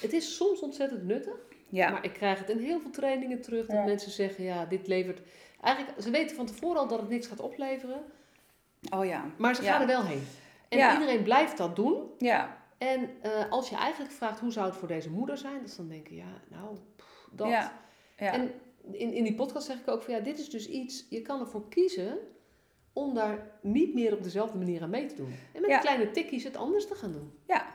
[0.00, 1.36] Het is soms ontzettend nuttig,
[1.68, 1.90] Ja.
[1.90, 3.84] maar ik krijg het in heel veel trainingen terug dat Ja.
[3.84, 5.20] mensen zeggen: ja, dit levert.
[5.60, 8.02] Eigenlijk, ze weten van tevoren al dat het niks gaat opleveren,
[8.94, 9.30] Oh ja.
[9.36, 9.72] maar ze Ja.
[9.72, 10.22] gaan er wel heen.
[10.70, 10.92] En Ja.
[10.92, 12.10] iedereen blijft dat doen.
[12.18, 12.58] Ja.
[12.78, 15.88] En eh, als je eigenlijk vraagt hoe zou het voor deze moeder zijn, dan dan
[15.88, 17.48] denken ja, nou, pff, dat.
[17.48, 17.80] Ja.
[18.16, 18.32] Ja.
[18.32, 18.52] En
[18.92, 21.40] in, in die podcast zeg ik ook van ja, dit is dus iets, je kan
[21.40, 22.18] ervoor kiezen
[22.92, 25.34] om daar niet meer op dezelfde manier aan mee te doen.
[25.52, 27.32] En met kleine tikkies het anders te gaan doen.
[27.46, 27.66] Ja.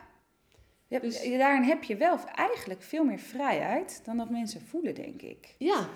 [0.88, 4.94] Je hebt- Dus- Daarin heb je wel eigenlijk veel meer vrijheid dan dat mensen voelen,
[4.94, 5.54] denk ik.
[5.58, 5.88] Ja.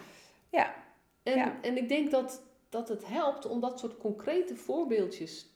[0.50, 0.74] Ja.
[1.22, 1.58] En, Ja.
[1.62, 5.49] en ik denk dat, dat het helpt om dat soort concrete voorbeeldjes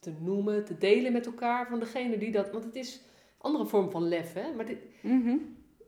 [0.00, 2.50] te noemen, te delen met elkaar van degene die dat.
[2.50, 3.00] Want het is een
[3.38, 4.52] andere vorm van lef, hè?
[4.54, 5.36] Maar dit, Mhm.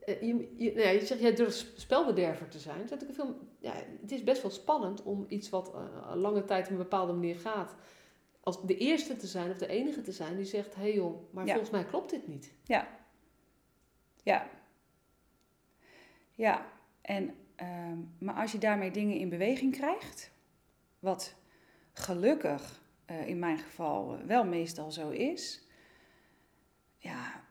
[0.05, 2.85] eh, je, je, nou ja, je zegt, jij durft spelbederver te zijn.
[2.87, 3.09] Dat ik
[3.59, 7.13] ja, het is best wel spannend om iets wat eh, lange tijd op een bepaalde
[7.13, 7.75] manier gaat,
[8.39, 11.33] als de eerste te zijn of de enige te zijn die zegt: hé hey joh,
[11.33, 11.51] maar Ja.
[11.51, 12.53] volgens mij klopt dit niet.
[12.63, 12.87] Ja.
[16.35, 16.65] Ja.
[17.01, 20.31] En, ehm, maar als je daarmee dingen in beweging krijgt,
[20.99, 21.35] wat
[21.93, 25.61] gelukkig eh, in mijn geval eh, wel meestal zo is,
[26.97, 27.41] ja,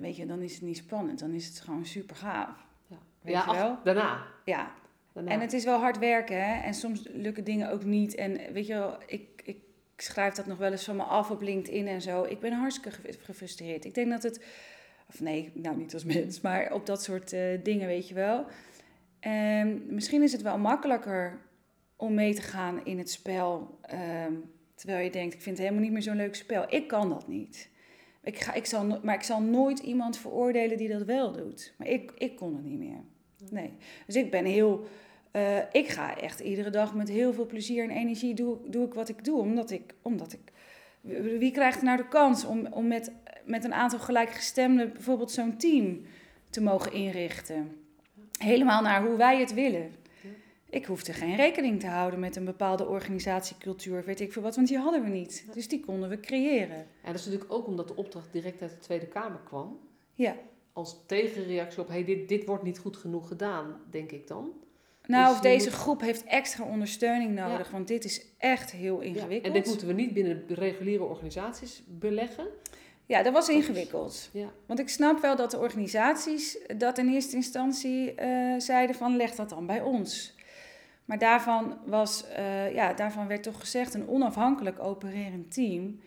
[0.00, 2.66] weet je, dan is het niet spannend, dan is het gewoon super gaaf.
[2.86, 3.78] Ja, Weet ja je wel?
[3.84, 4.26] daarna.
[4.44, 4.72] Ja,
[5.12, 5.30] daarna.
[5.30, 6.62] En het is wel hard werken, hè?
[6.62, 8.14] En soms lukken dingen ook niet.
[8.14, 9.60] En weet je wel, ik, ik
[9.96, 12.22] schrijf dat nog wel eens van me af op LinkedIn en zo.
[12.24, 13.84] Ik ben hartstikke ge- gefrustreerd.
[13.84, 14.44] Ik denk dat het...
[15.08, 18.46] Of nee, nou niet als mens, maar op dat soort eh, dingen, weet je wel.
[19.20, 21.38] En misschien is het wel makkelijker
[21.96, 23.78] om mee te gaan in het spel...
[23.82, 24.32] ehm,
[24.76, 26.64] terwijl je denkt, ik vind het helemaal niet meer zo'n leuk spel.
[26.68, 27.68] Ik kan dat niet.
[28.22, 31.74] Ik ga, ik zal, maar ik zal nooit iemand veroordelen die dat wel doet.
[31.78, 33.00] Maar ik, ik kon het niet meer.
[33.50, 33.72] Nee.
[34.06, 34.86] Dus ik ben heel...
[35.30, 38.94] eh, ik ga echt iedere dag met heel veel plezier en energie doe, doe ik
[38.94, 39.40] wat ik doe.
[39.40, 39.94] Omdat ik...
[40.02, 40.52] Omdat ik
[41.38, 43.12] wie krijgt nou de kans om, om met,
[43.44, 46.02] met een aantal gelijkgestemden bijvoorbeeld zo'n team
[46.50, 47.76] te mogen inrichten?
[48.38, 49.94] Helemaal naar hoe wij het willen.
[50.70, 54.68] Ik hoefde geen rekening te houden met een bepaalde organisatiecultuur, weet ik veel wat, want
[54.68, 55.44] die hadden we niet.
[55.54, 56.76] Dus die konden we creëren.
[56.76, 59.78] En dat is natuurlijk ook omdat de opdracht direct uit de Tweede Kamer kwam.
[60.14, 60.36] Ja.
[60.72, 64.52] Als tegenreactie op, hey, dit, dit wordt niet goed genoeg gedaan, denk ik dan.
[65.06, 69.00] Nou, Dus of deze moet- groep heeft extra ondersteuning nodig, want dit is echt heel
[69.02, 69.54] Ja, ingewikkeld.
[69.54, 72.46] En dit moeten we niet binnen de reguliere organisaties beleggen.
[73.06, 74.30] Ja, dat was ingewikkeld.
[74.32, 74.52] Ja.
[74.66, 79.34] Want ik snap wel dat de organisaties dat in eerste instantie eh, zeiden van leg
[79.34, 80.34] dat dan bij ons.
[81.06, 86.00] Maar daarvan, was, eh, ja, daarvan werd toch gezegd, een onafhankelijk opererend team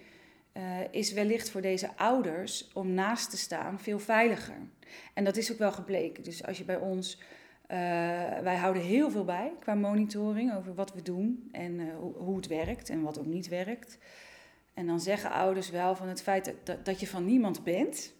[0.51, 4.57] eh, is wellicht voor deze ouders om naast te staan veel veiliger.
[5.13, 6.23] En dat is ook wel gebleken.
[6.23, 7.21] Dus als je bij ons,
[7.67, 7.77] eh,
[8.39, 12.89] wij houden heel veel bij qua monitoring over wat we doen en hoe, het werkt
[12.89, 13.97] en wat ook niet werkt.
[14.73, 18.13] En dan zeggen ouders wel van het feit dat, dat, je van niemand bent.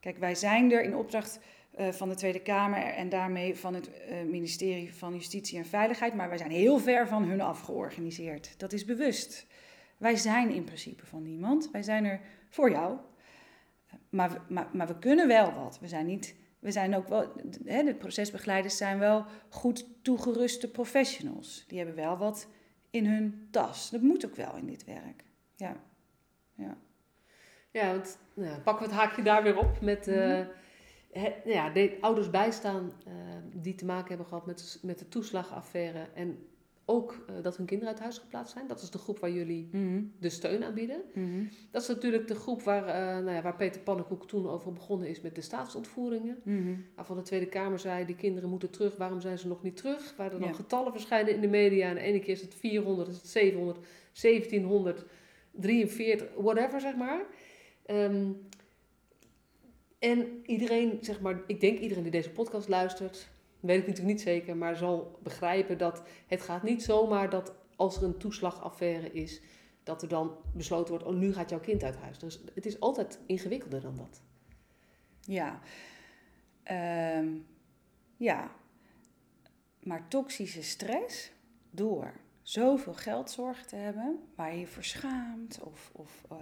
[0.00, 1.38] Kijk, wij zijn er in opdracht
[1.76, 6.28] van de Tweede Kamer en daarmee van het eh, ministerie van Justitie en Veiligheid, maar
[6.28, 8.58] wij zijn heel ver van hun afgeorganiseerd.
[8.58, 9.46] Dat is bewust.
[9.96, 11.70] Wij zijn in principe van niemand.
[11.70, 12.98] Wij zijn er voor jou.
[14.08, 15.78] Maar, we- maar, maar we kunnen wel wat.
[15.80, 16.34] We zijn niet.
[16.58, 17.32] We zijn ook wel.
[17.64, 21.64] Hè, de procesbegeleiders zijn wel goed toegeruste professionals.
[21.68, 22.48] Die hebben wel wat
[22.90, 23.90] in hun tas.
[23.90, 25.24] Dat moet ook wel in dit werk.
[25.56, 25.76] Ja.
[26.54, 26.76] Ja.
[27.70, 30.40] Ja, want nou, ja, pakken we het haakje daar weer op met eh,
[31.14, 33.12] Nou ja, de ouders bijstaan eh,
[33.54, 36.06] die te maken hebben gehad met, met de toeslagaffaire.
[36.14, 36.38] En
[36.84, 38.66] ook eh, dat hun kinderen uit huis geplaatst zijn.
[38.66, 40.02] Dat is de groep waar jullie Mhm.
[40.18, 41.02] de steun aanbieden.
[41.14, 41.44] Mhm.
[41.70, 45.08] Dat is natuurlijk de groep waar, eh, nou ja, waar Peter Pannenkoek toen over begonnen
[45.08, 46.40] is met de staatsontvoeringen.
[46.44, 46.74] Mhm.
[46.96, 50.14] Waarvan de Tweede Kamer zei, die kinderen moeten terug, waarom zijn ze nog niet terug?
[50.16, 50.54] Waar er dan Ja.
[50.54, 51.88] getallen verschijnen in de media.
[51.88, 53.78] En de ene keer is het 400, is het 700,
[54.12, 55.04] 1700,
[55.50, 57.22] 43, whatever zeg maar.
[57.86, 58.30] Ehm,
[60.02, 63.28] en iedereen, zeg maar, ik denk iedereen die deze podcast luistert,
[63.60, 67.96] weet ik natuurlijk niet zeker, maar zal begrijpen dat het gaat niet zomaar dat als
[67.96, 69.40] er een toeslagaffaire is,
[69.82, 72.18] dat er dan besloten wordt, oh nu gaat jouw kind uit huis.
[72.18, 74.22] Dus het is altijd ingewikkelder dan dat.
[75.20, 75.60] Ja.
[76.62, 77.28] Ehm,
[78.16, 78.50] ja.
[79.82, 81.32] Maar toxische stress,
[81.70, 82.12] door
[82.42, 86.38] zoveel geldzorg te hebben, waar je je voor schaamt of, of eh,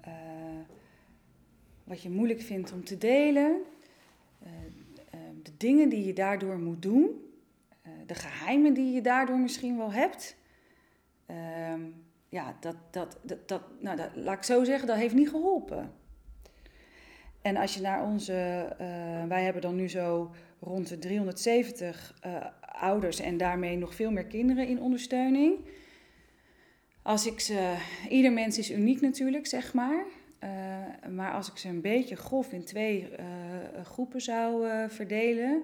[0.00, 0.66] eh,
[1.92, 3.62] wat je moeilijk vindt om te delen,
[4.42, 4.48] eh,
[5.10, 7.10] eh, de dingen die je daardoor moet doen,
[7.82, 10.36] eh, de geheimen die je daardoor misschien wel hebt.
[11.26, 11.80] ehm,
[12.28, 15.92] ja, dat, dat, dat, dat, nou, dat, laat ik zo zeggen, dat heeft niet geholpen.
[17.42, 18.66] En als je naar onze,
[19.28, 24.26] wij hebben dan nu zo rond de 370 eh, ouders en daarmee nog veel meer
[24.26, 25.58] kinderen in ondersteuning.
[27.02, 27.76] Als ik ze,
[28.08, 30.04] ieder mens is uniek natuurlijk, zeg maar.
[30.42, 33.24] Eh, maar als ik ze een beetje grof in twee eh,
[33.82, 35.62] groepen zou verdelen,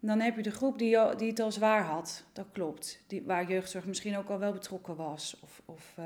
[0.00, 2.24] dan heb je de groep die, die het al zwaar had.
[2.32, 3.02] Dat klopt.
[3.06, 5.40] Die, waar jeugdzorg misschien ook al wel betrokken was.
[5.42, 5.96] Of, of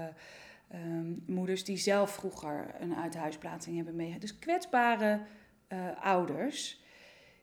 [0.75, 4.27] um, moeders die zelf vroeger een uithuisplaatsing hebben meegemaakt.
[4.27, 5.21] Dus kwetsbare
[6.01, 6.81] ouders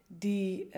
[0.07, 0.69] die,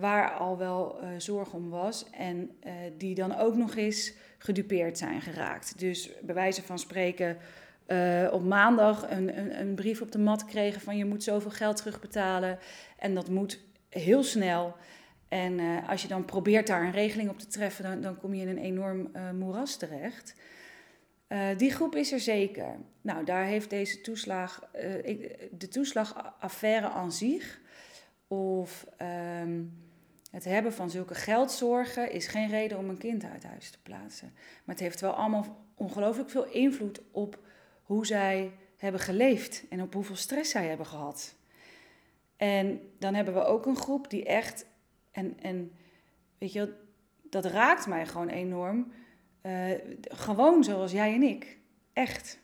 [0.00, 2.50] waar al wel zorg om was en
[2.96, 5.78] die dan ook nog eens gedupeerd zijn geraakt.
[5.78, 7.38] Dus bij wijze van spreken
[7.88, 11.50] uh, op maandag een, een, een, brief op de mat kregen van je moet zoveel
[11.50, 12.58] geld terugbetalen.
[12.98, 14.76] En dat moet heel snel.
[15.28, 18.34] En uh, als je dan probeert daar een regeling op te treffen, dan, dan kom
[18.34, 20.34] je in een enorm uh, moeras terecht.
[21.56, 22.76] die groep is er zeker.
[23.00, 24.70] Nou, daar heeft deze toeslag,
[25.50, 27.60] de toeslagaffaire aan zich,
[28.28, 28.86] of
[29.42, 29.72] um,
[30.30, 34.32] het hebben van zulke geldzorgen, is geen reden om een kind uit huis te plaatsen.
[34.34, 37.38] Maar het heeft wel allemaal ongelooflijk veel invloed op
[37.88, 41.34] hoe zij hebben geleefd en op hoeveel stress zij hebben gehad.
[42.36, 44.66] En dan hebben we ook een groep die echt,
[45.10, 45.72] en, en
[46.38, 46.74] weet je,
[47.22, 48.92] dat raakt mij gewoon enorm.
[49.42, 49.70] Uh,
[50.02, 51.58] gewoon zoals jij en ik.
[51.92, 52.38] Echt.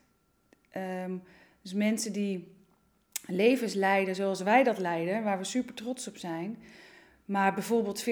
[0.76, 1.22] Um,
[1.62, 2.54] dus mensen die
[3.26, 6.58] levens leiden zoals wij dat leiden, waar we super trots op zijn.
[7.24, 8.10] Maar bijvoorbeeld 40.000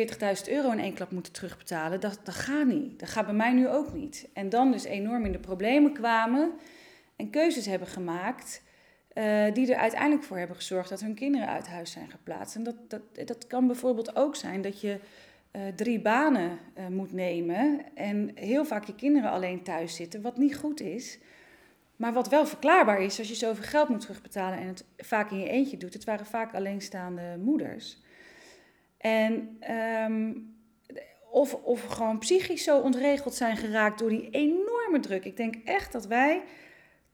[0.49, 2.99] euro in één klap moeten terugbetalen, dat, dat gaat niet.
[2.99, 4.29] Dat gaat bij mij nu ook niet.
[4.33, 6.53] En dan dus enorm in de problemen kwamen
[7.17, 8.63] en keuzes hebben gemaakt
[9.15, 12.57] uh, die er uiteindelijk voor hebben gezorgd dat hun kinderen uit huis zijn geplaatst.
[12.57, 14.99] En dat, dat, dat kan bijvoorbeeld ook zijn dat je
[15.53, 20.37] uh, drie banen uh, moet nemen en heel vaak je kinderen alleen thuis zitten, wat
[20.37, 21.19] niet goed is.
[21.97, 25.39] Maar wat wel verklaarbaar is als je zoveel geld moet terugbetalen en het vaak in
[25.39, 25.93] je eentje doet.
[25.93, 28.01] Het waren vaak alleenstaande moeders.
[28.97, 29.59] En
[30.07, 30.55] um,
[31.31, 35.25] of, of gewoon psychisch zo ontregeld zijn geraakt door die enorme druk.
[35.25, 36.43] Ik denk echt dat wij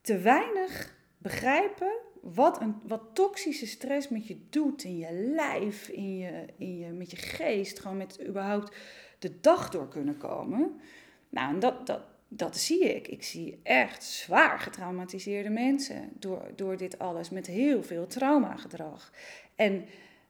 [0.09, 1.91] te weinig begrijpen
[2.21, 6.87] wat, een, wat toxische stress met je doet in je lijf, in je, in je,
[6.91, 8.75] met je geest, gewoon met überhaupt
[9.19, 10.79] de dag door kunnen komen.
[11.29, 13.07] Nou, en dat, dat, dat zie ik.
[13.07, 19.11] Ik zie echt zwaar getraumatiseerde mensen door, door dit alles, met heel veel traumagedrag.
[19.55, 19.85] En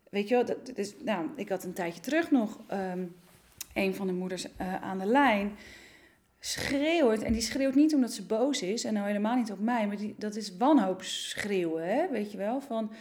[0.10, 3.16] weet je wel, dat, is, nou, ik had een tijdje terug nog um,
[3.74, 5.58] een van de moeders uh, aan de lijn
[6.40, 7.22] schreeuwt.
[7.22, 8.84] En die schreeuwt niet omdat ze boos is.
[8.84, 9.88] En nou helemaal niet op mij.
[9.88, 12.10] Maar die, dat is wanhoopsschreeuwen, hè?
[12.10, 12.62] weet je wel.
[12.62, 12.92] Van,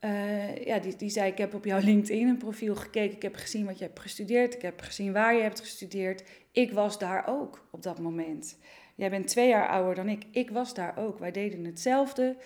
[0.00, 3.16] uh, ja, die, die zei, ik heb op jouw LinkedIn een profiel gekeken.
[3.16, 4.54] Ik heb gezien wat je hebt gestudeerd.
[4.54, 6.22] Ik heb gezien waar je hebt gestudeerd.
[6.52, 8.58] Ik was daar ook op dat moment.
[8.94, 10.24] Jij bent twee jaar ouder dan ik.
[10.30, 11.18] Ik was daar ook.
[11.18, 12.36] Wij deden hetzelfde.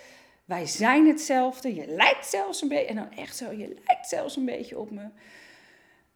[0.44, 1.74] Wij zijn hetzelfde.
[1.74, 2.86] Je lijkt zelfs een beetje.
[2.86, 5.08] En dan echt zo, je lijkt zelfs een beetje op me.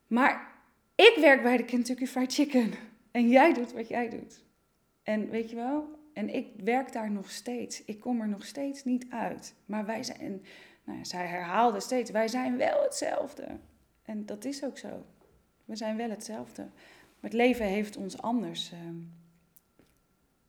[0.07, 0.53] Maar
[0.95, 2.73] ik werk bij de Kentucky Fried Chicken.
[3.11, 4.45] En jij doet wat jij doet.
[5.03, 5.99] En weet je wel?
[6.13, 7.85] En ik werk daar nog steeds.
[7.85, 9.55] Ik kom er nog steeds niet uit.
[9.65, 10.43] Maar wij zijn, en,
[10.85, 13.59] nou ja, zij herhaalde steeds, wij zijn wel hetzelfde.
[14.03, 15.05] En dat is ook zo.
[15.65, 16.63] We zijn wel hetzelfde.
[16.63, 18.79] Maar het leven heeft ons anders uh,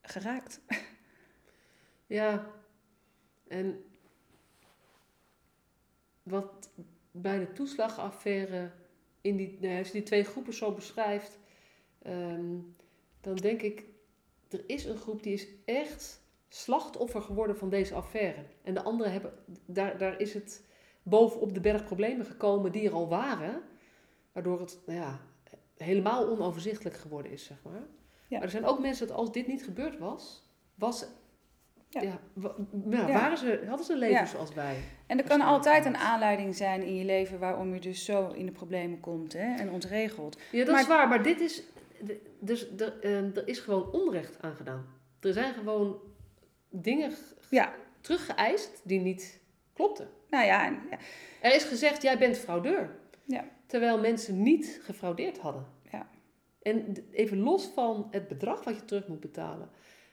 [0.02, 0.60] geraakt.
[2.06, 2.46] Ja,
[3.48, 3.84] en
[6.24, 6.70] wat
[7.12, 8.72] bij de toeslagaffaire,
[9.22, 11.40] in die, nou, als je die twee groepen zo beschrijft,
[12.08, 12.76] um,
[13.22, 13.86] dan denk ik,
[14.50, 18.44] er is een groep die is echt slachtoffer geworden van deze affaire.
[18.64, 19.34] En de anderen hebben,
[19.66, 20.64] daar, daar is het
[21.04, 23.62] bovenop de berg problemen gekomen die er al waren,
[24.32, 25.20] waardoor het nou ja,
[25.78, 27.84] helemaal onoverzichtelijk geworden is, zeg maar.
[28.28, 28.38] Ja.
[28.38, 30.44] Maar er zijn ook mensen dat als dit niet gebeurd was,
[30.76, 31.06] was
[31.90, 32.02] ja.
[32.02, 32.20] Ja,
[33.08, 34.76] Waren ze, hadden ze een leven zoals wij.
[35.08, 38.46] En er kan altijd een aanleiding zijn in je leven waarom je dus zo in
[38.46, 40.38] de problemen komt hè, en ontregelt.
[40.52, 41.64] Ja, dat is waar, maar dit is,
[42.40, 44.86] dus er, uh, er is gewoon onrecht aangedaan.
[45.20, 46.00] Er zijn gewoon
[46.70, 47.12] dingen
[47.50, 47.74] ja.
[48.02, 49.40] teruggeëist die niet
[49.74, 50.10] klopten.
[50.30, 50.80] Nou ja,
[51.42, 53.00] Er is gezegd, jij bent fraudeur.
[53.26, 53.50] Ja.
[53.66, 55.66] Terwijl mensen niet gefraudeerd hadden.
[55.92, 56.10] Ja.
[56.62, 59.70] En even los van het bedrag wat je terug moet betalen.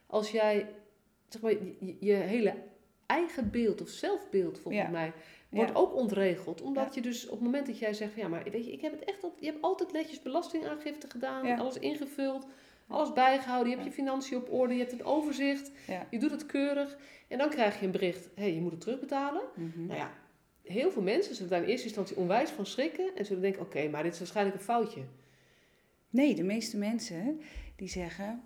[0.06, 0.68] Als jij
[1.28, 2.54] zeg maar, je, je hele
[3.08, 5.12] eigen beeld of zelfbeeld volgens mij
[5.48, 6.62] wordt ook ontregeld.
[6.62, 8.80] Omdat je dus op het moment dat jij zegt van ja, maar weet je, ik
[8.80, 12.46] heb het echt, je hebt altijd netjes belastingaangifte gedaan, alles ingevuld,
[12.88, 15.70] alles bijgehouden, je hebt je financiën op orde, je hebt een overzicht,
[16.10, 16.98] je doet het keurig.
[17.28, 19.42] En dan krijg je een bericht, hé, hey, je moet het terugbetalen.
[19.54, 20.12] Mm Nou ja,
[20.62, 23.88] heel veel mensen zullen daar in eerste instantie onwijs van schrikken en zullen denken, oké,
[23.88, 25.02] maar dit is waarschijnlijk een foutje.
[26.10, 27.40] Nee, de meeste mensen
[27.76, 28.42] die zeggen,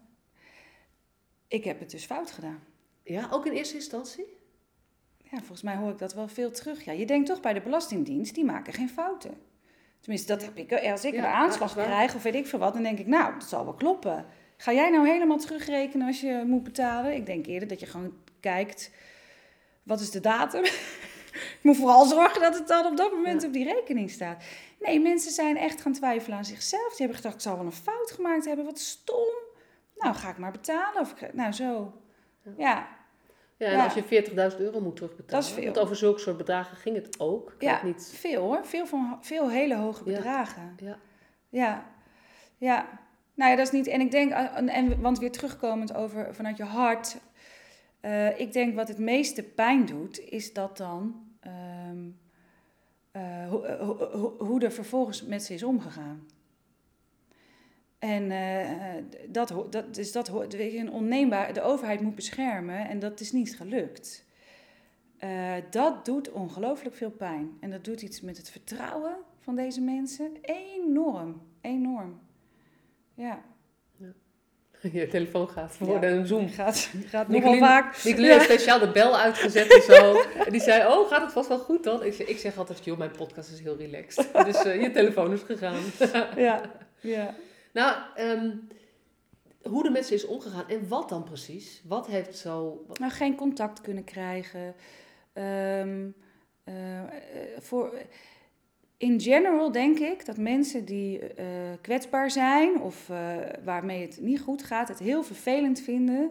[1.49, 2.63] ik heb het dus fout gedaan.
[3.05, 4.41] Ja, ook in eerste instantie?
[5.33, 6.85] Ja, volgens mij hoor ik dat wel veel terug.
[6.85, 9.35] Ja, je denkt toch bij de Belastingdienst, die maken geen fouten.
[10.01, 10.73] Tenminste, dat heb ik.
[10.73, 13.33] Als ik Ja, een aanslag krijg of weet ik veel wat, dan denk ik, nou,
[13.39, 14.27] dat zal wel kloppen.
[14.57, 17.15] Ga jij nou helemaal terugrekenen als je moet betalen?
[17.15, 18.91] Ik denk eerder dat je gewoon kijkt,
[19.83, 20.65] wat is de datum?
[21.59, 23.47] ik moet vooral zorgen dat het dan op dat moment Ja.
[23.49, 24.45] op die rekening staat.
[24.81, 26.89] Nee, mensen zijn echt gaan twijfelen aan zichzelf.
[26.89, 29.35] Die hebben gedacht, ik zal wel een fout gemaakt hebben, wat stom.
[29.97, 31.01] Nou, ga ik maar betalen.
[31.01, 31.93] Of, nou, zo.
[32.57, 32.89] Ja,
[33.63, 33.85] Ja, en Ja.
[33.85, 34.03] als je
[34.55, 35.41] 40.000 euro moet terugbetalen.
[35.41, 35.65] Dat is veel.
[35.65, 37.53] Want over zulke soort bedragen ging het ook.
[37.53, 37.81] Ik Ja.
[37.85, 38.13] niet.
[38.17, 38.61] veel hoor.
[38.67, 40.75] Veel, van, veel hele hoge bedragen.
[40.83, 40.99] Ja.
[41.49, 41.87] Ja,
[42.59, 42.87] ja.
[43.35, 43.87] Nou ja, dat is niet.
[43.87, 47.17] En ik denk, en, want weer terugkomend over vanuit je hart.
[48.01, 51.31] eh, ik denk wat het meeste pijn doet, is dat dan.
[53.49, 56.27] hoe, eh, hoe, hoe- hoe er vervolgens met ze is omgegaan.
[58.03, 58.69] En eh,
[59.29, 61.53] dat, ho- dat, dus dat een onneembaar.
[61.53, 64.25] De overheid moet beschermen en dat is niet gelukt.
[65.19, 67.51] Eh, dat doet ongelooflijk veel pijn.
[67.61, 70.33] En dat doet iets met het vertrouwen van deze mensen.
[70.41, 72.21] Enorm, enorm.
[73.15, 73.43] Ja.
[74.93, 76.49] Je telefoon gaat worden een zoom.
[76.49, 77.95] Gaat, gaat nogal vaak.
[77.95, 78.41] Ja.
[78.41, 80.21] speciaal de bel uitgezet en zo.
[80.47, 82.05] En die zei, oh, gaat het vast wel goed dan?
[82.05, 84.29] Ik zeg, ik zeg altijd, joh, mijn podcast is heel relaxed.
[84.47, 85.83] Dus eh, je telefoon is gegaan.
[86.37, 87.35] Ja, ja.
[87.73, 88.51] Nou, ehm,
[89.63, 91.83] hoe de mensen is omgegaan en wat dan precies?
[91.87, 92.85] Wat heeft zo...
[92.89, 94.75] wat- Nou, geen contact kunnen krijgen.
[95.33, 96.09] Ehm,
[96.65, 97.09] eh, eh,
[97.59, 97.95] voor,
[98.97, 101.47] in general denk ik dat mensen die eh,
[101.81, 103.07] kwetsbaar zijn of
[103.65, 106.31] waarmee het niet goed gaat, het heel vervelend vinden.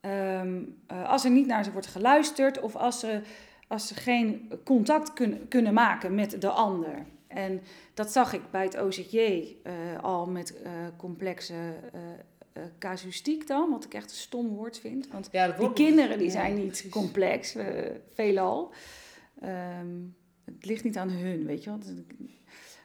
[0.00, 3.20] ehm, eh, als er niet naar ze wordt geluisterd of als ze,
[3.68, 7.06] als ze geen contact kunnen, kunnen maken met de ander.
[7.28, 7.62] En
[7.94, 9.72] dat zag ik bij het OZJ eh,
[10.02, 11.54] al met eh, complexe
[11.92, 15.08] eh, casuïstiek dan, wat ik echt een stom woord vind.
[15.08, 17.56] Want Ja, die kinderen die Ja, zijn niet complex,
[18.12, 18.72] veelal.
[19.40, 19.96] Ehm,
[20.44, 21.78] het ligt niet aan hun, weet je wel.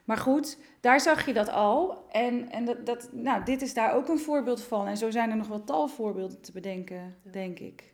[0.03, 2.05] Maar goed, daar zag je dat al.
[2.11, 4.87] En, en dat, dat, nou, dit is daar ook een voorbeeld van.
[4.87, 7.93] En zo zijn er nog wel tal voorbeelden te bedenken, denk ik.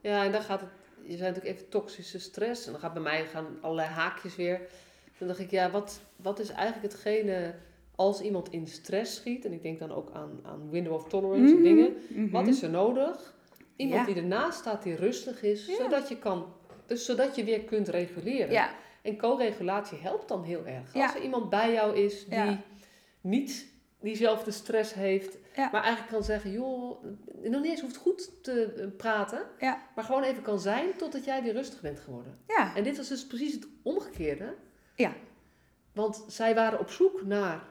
[0.00, 0.70] Ja, en dan gaat het...
[1.04, 2.66] Je zei natuurlijk even toxische stress.
[2.66, 4.60] En dan gaat bij mij gaan allerlei haakjes weer.
[5.22, 7.54] Dan dacht ik, ja, wat, wat is eigenlijk hetgene...
[7.96, 11.54] Als iemand in stress schiet, en ik denk dan ook aan, aan window of tolerance
[11.54, 11.92] en Mhm, dingen.
[12.08, 12.30] mhm.
[12.30, 13.34] Wat is er nodig?
[13.76, 14.12] Iemand Ja.
[14.12, 15.74] die ernaast staat, die rustig is, Ja.
[15.76, 16.46] zodat je kan...
[16.86, 18.50] Dus zodat je weer kunt reguleren.
[18.50, 18.70] Ja,
[19.02, 20.94] En co-regulatie helpt dan heel erg.
[20.94, 22.56] Als er iemand bij jou is die
[23.20, 23.66] niet
[24.00, 27.04] diezelfde stress heeft, maar eigenlijk kan zeggen, joh,
[27.42, 29.42] nog niet eens hoeft goed te eh, praten,
[29.94, 32.38] maar gewoon even kan zijn totdat jij weer rustig bent geworden.
[32.74, 34.54] En dit was dus precies het omgekeerde.
[34.94, 35.12] Ja.
[35.92, 37.62] Want zij waren op zoek naar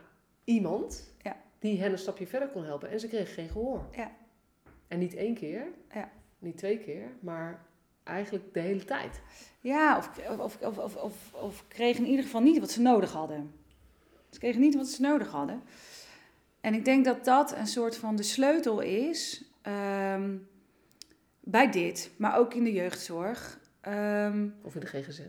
[0.44, 1.36] iemand Ja.
[1.58, 3.84] die hen een stapje verder kon helpen en ze kregen geen gehoor.
[3.92, 4.10] Ja.
[4.88, 6.10] En niet één keer, Ja.
[6.38, 7.66] niet twee keer, maar
[8.02, 9.20] eigenlijk de hele tijd.
[9.60, 13.12] ja of, of, of, of, of, of kregen in ieder geval niet wat ze nodig
[13.12, 13.54] hadden.
[14.30, 15.62] Ze kregen niet wat ze nodig hadden.
[16.60, 20.36] En ik denk dat dat een soort van de sleutel is ehm,
[21.40, 23.60] bij dit, maar ook in de jeugdzorg.
[23.80, 25.20] Ehm, Of in de GGZ.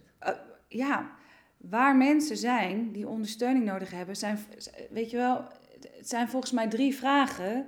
[0.68, 1.16] ja,
[1.70, 4.40] waar mensen zijn die ondersteuning nodig hebben, zijn,
[4.90, 5.48] weet je wel,
[5.98, 7.66] het zijn volgens mij drie vragen.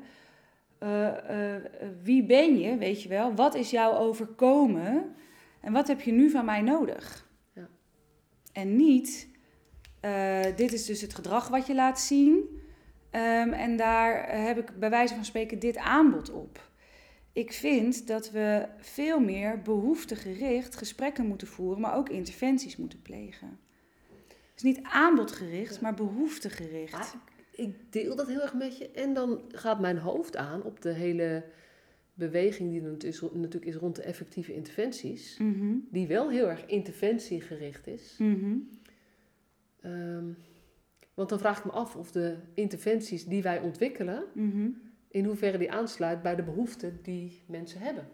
[0.77, 1.61] Eh, eh,
[2.03, 3.35] wie ben je, weet je wel?
[3.35, 5.15] Wat is jou overkomen?
[5.61, 7.29] En wat heb je nu van mij nodig?
[7.53, 7.67] Ja.
[8.51, 9.27] En niet,
[9.99, 12.61] eh, dit is dus het gedrag wat je laat zien.
[13.09, 16.69] Ehm, en daar heb ik bij wijze van spreken dit aanbod op.
[17.33, 23.59] Ik vind dat we veel meer behoeftegericht gesprekken moeten voeren, maar ook interventies moeten plegen.
[24.55, 26.93] Is niet aanbodgericht, maar behoeftegericht.
[26.93, 27.13] Ah,
[27.51, 28.89] ik deel dat heel erg met je.
[28.91, 31.43] En dan gaat mijn hoofd aan op de hele
[32.13, 35.37] beweging die er is- natuurlijk is rond de effectieve interventies.
[35.37, 38.15] Mhm, Die wel heel erg interventiegericht is.
[38.19, 38.55] mhm.
[39.81, 40.25] Ehm,
[41.13, 44.69] want dan vraag ik me af of de interventies die wij ontwikkelen, Mhm.
[45.07, 48.07] in hoeverre die aansluit bij de behoeften die mensen hebben.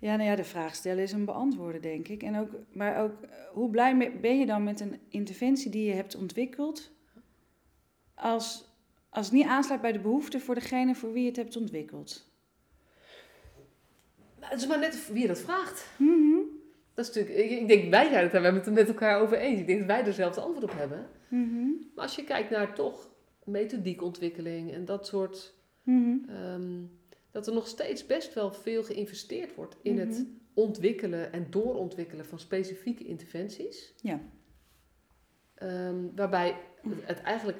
[0.00, 2.22] Ja, nou ja, de vraag stellen is een beantwoorden, denk ik.
[2.22, 5.92] En ook, maar ook, eh, hoe blij ben je dan met een interventie die je
[5.92, 6.90] hebt ontwikkeld,
[8.14, 8.64] als,
[9.10, 12.28] als het niet aansluit bij de behoeften voor degene voor wie je het hebt ontwikkeld?
[14.38, 15.88] Nou, het is maar net wie je dat vraagt.
[15.98, 16.38] Mhm,
[16.94, 19.60] Dat is natuurlijk, ik, denk, wij zijn het daar met, met elkaar over eens.
[19.60, 21.08] Ik denk dat wij er dezelfde antwoord op hebben.
[21.28, 23.08] mhm, Maar als je kijkt naar toch
[23.44, 26.16] methodiekontwikkeling en dat soort mhm.
[26.28, 26.82] Ehm,
[27.30, 30.06] dat er nog steeds best wel veel geïnvesteerd wordt in Mhm.
[30.08, 30.24] het
[30.54, 33.94] ontwikkelen en doorontwikkelen van specifieke interventies.
[34.02, 34.20] Ja.
[35.54, 36.56] Ehm, waarbij
[37.00, 37.58] het eigenlijk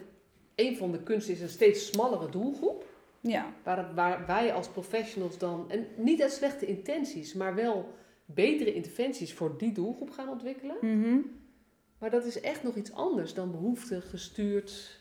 [0.55, 2.89] een van de kunsten is een steeds smallere doelgroep.
[3.21, 7.89] Ja, Waar, waar wij als professionals dan, en niet uit slechte intenties, maar wel
[8.25, 10.77] betere interventies voor die doelgroep gaan ontwikkelen.
[10.81, 11.18] mhm.
[11.99, 15.01] Maar dat is echt nog iets anders dan behoefte gestuurd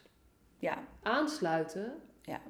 [0.57, 1.93] Ja, aansluiten.
[2.21, 2.41] Ja.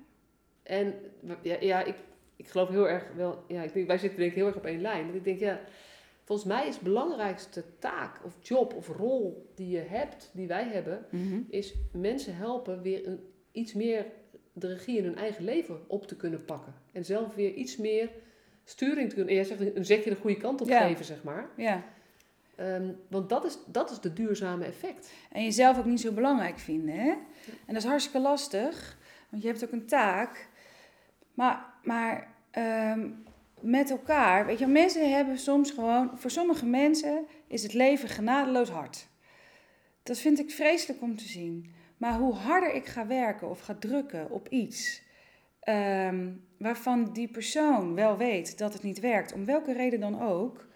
[0.70, 0.94] En
[1.42, 1.96] ja, ja ik,
[2.36, 4.66] ik geloof heel erg wel, ja, ik denk, wij zitten denk ik heel erg op
[4.66, 5.06] één lijn.
[5.08, 5.60] Dat ik denk, ja,
[6.24, 10.64] volgens mij is de belangrijkste taak of job of rol die je hebt, die wij
[10.68, 11.40] hebben, Mhm.
[11.50, 13.20] is mensen helpen weer een,
[13.52, 14.06] iets meer
[14.54, 16.74] de regie in hun eigen leven op te kunnen pakken.
[16.92, 18.10] En zelf weer iets meer
[18.64, 19.30] sturing te kunnen.
[19.34, 20.88] En jij zegt een zetje de goede kant op Ja.
[20.88, 21.50] geven, zeg maar.
[21.58, 21.84] ja.
[22.56, 25.14] Ehm, want dat is, dat is de duurzame effect.
[25.32, 26.96] En jezelf ook niet zo belangrijk vinden.
[26.96, 27.10] Hè?
[27.10, 28.98] En dat is hartstikke lastig,
[29.30, 30.49] want je hebt ook een taak.
[31.40, 33.10] Maar, maar ehm,
[33.60, 38.70] met elkaar, weet je, mensen hebben soms gewoon, voor sommige mensen is het leven genadeloos
[38.70, 39.08] hard.
[40.04, 41.72] Dat vind ik vreselijk om te zien.
[41.98, 45.02] Maar hoe harder ik ga werken of ga drukken op iets
[45.60, 50.68] ehm, waarvan die persoon wel weet dat het niet werkt, om welke reden dan ook,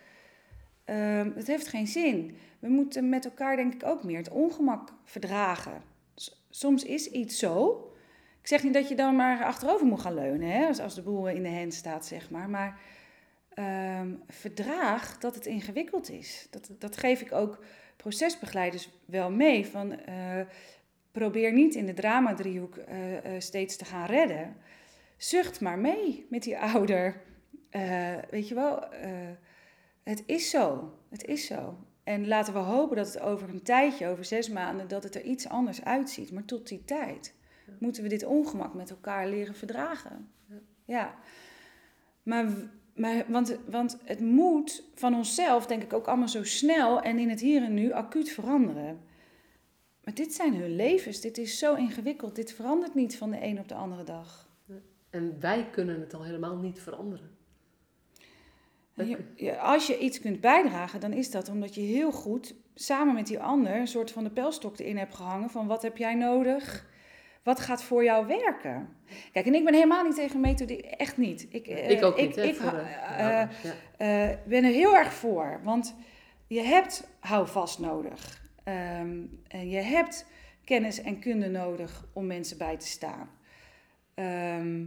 [0.85, 2.37] ehm, het heeft geen zin.
[2.59, 5.81] We moeten met elkaar denk ik ook meer het ongemak verdragen.
[6.49, 7.87] Soms is iets zo.
[8.43, 11.01] Ik zeg niet dat je dan maar achterover moet gaan leunen, hè, als, als de
[11.01, 12.49] boel in de hand staat, zeg maar.
[12.49, 12.79] Maar
[13.53, 16.47] ehm, verdraag dat het ingewikkeld is.
[16.49, 17.63] Dat, dat geef ik ook
[17.97, 19.67] procesbegeleiders wel mee.
[19.67, 20.39] Van, eh,
[21.11, 24.55] probeer niet in de drama-driehoek eh, eh, steeds te gaan redden.
[25.17, 27.21] Zucht maar mee met die ouder.
[28.29, 28.85] Weet je wel,
[30.03, 30.93] het is zo.
[31.09, 31.77] Het is zo.
[32.03, 35.23] En laten we hopen dat het over een tijdje, over zes maanden, dat het er
[35.23, 36.31] iets anders uitziet.
[36.31, 37.33] Maar tot die tijd
[37.79, 40.29] moeten we dit ongemak met elkaar leren verdragen.
[40.85, 41.15] Ja.
[42.23, 42.45] Maar,
[42.95, 47.29] maar want, want het moet van onszelf, denk ik, ook allemaal zo snel en in
[47.29, 48.99] het hier en nu acuut veranderen.
[50.03, 51.21] Maar dit zijn hun levens.
[51.21, 52.35] Dit is zo ingewikkeld.
[52.35, 54.49] Dit verandert niet van de een op de andere dag.
[55.09, 57.31] En wij kunnen het al helemaal niet veranderen.
[58.95, 62.55] En je- je- als je iets kunt bijdragen, dan is dat omdat je heel goed
[62.75, 65.97] samen met die ander een soort van de pijlstok erin hebt gehangen van wat heb
[65.97, 66.91] jij nodig?
[67.43, 68.89] Wat gaat voor jou werken?
[69.31, 71.47] Kijk, en ik ben helemaal niet tegen methodiek, echt niet.
[71.49, 72.37] Ik, eh, ik ook niet?
[72.37, 72.83] Ik, de-
[73.17, 73.49] eh, eh,
[73.97, 74.37] ja.
[74.45, 75.95] ben er heel erg voor, want
[76.47, 78.41] je hebt houvast nodig.
[78.63, 79.17] Ehm,
[79.47, 80.25] en je hebt
[80.65, 83.29] kennis en kunde nodig om mensen bij te staan.
[84.13, 84.85] Ehm,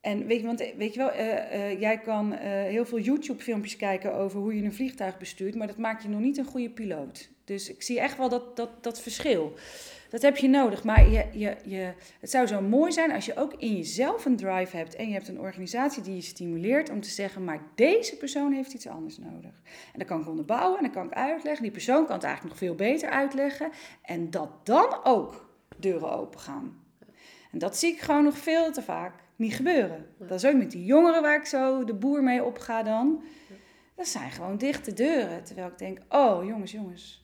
[0.00, 1.16] en weet je, want, weet je wel,
[1.78, 6.02] jij kan heel veel YouTube-filmpjes kijken over hoe je een vliegtuig bestuurt, maar dat maakt
[6.02, 7.28] je nog niet een goede piloot.
[7.44, 9.54] Dus ik zie echt wel dat, dat, dat verschil.
[10.14, 10.84] Dat heb je nodig.
[10.84, 14.36] Maar je, je, je, het zou zo mooi zijn als je ook in jezelf een
[14.36, 18.16] drive hebt en je hebt een organisatie die je stimuleert om te zeggen, maar deze
[18.16, 19.62] persoon heeft iets anders nodig.
[19.92, 21.62] En dat kan ik onderbouwen en dat kan ik uitleggen.
[21.62, 23.70] Die persoon kan het eigenlijk nog veel beter uitleggen.
[24.02, 26.84] En dat dan ook deuren open gaan.
[27.52, 30.06] En dat zie ik gewoon nog veel te vaak niet gebeuren.
[30.18, 33.22] Dat is ook met die jongeren waar ik zo de boer mee opga dan.
[33.94, 35.44] Dat zijn gewoon dichte deuren.
[35.44, 37.23] Terwijl ik denk, oh jongens, jongens.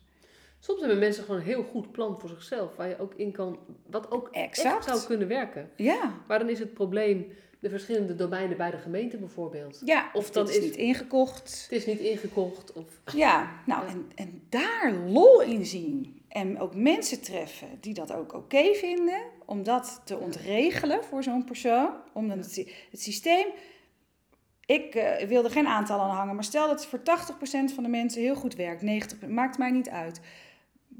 [0.63, 3.59] Soms hebben mensen gewoon een heel goed plan voor zichzelf, waar je ook in kan,
[3.89, 4.75] wat ook Exact.
[4.77, 5.69] echt zou kunnen werken.
[5.75, 9.81] Ja, Maar dan is het probleem de verschillende domeinen bij de gemeente bijvoorbeeld.
[9.85, 10.09] ja.
[10.13, 11.61] Of dan is is- niet ingekocht.
[11.69, 13.91] Het is niet ingekocht of Ja, nou, Ja.
[13.91, 16.21] en, en daar lol in zien.
[16.27, 19.21] En ook mensen treffen die dat ook oké vinden.
[19.45, 21.89] Om dat te ontregelen voor zo'n persoon.
[22.13, 23.45] Om dan het, sy- het systeem...
[24.65, 26.35] Ik eh, wil er geen aantal aan hangen.
[26.35, 28.81] Maar stel dat het voor 80% van de mensen heel goed werkt.
[28.81, 30.21] 90%, maakt mij niet uit.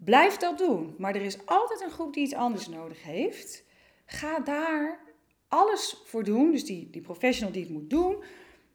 [0.04, 0.96] Blijf dat doen.
[0.98, 3.64] Maar er is altijd een groep die iets anders nodig heeft.
[4.06, 5.00] Ga daar
[5.48, 6.52] alles voor doen.
[6.52, 8.24] Dus die, die professional die het moet doen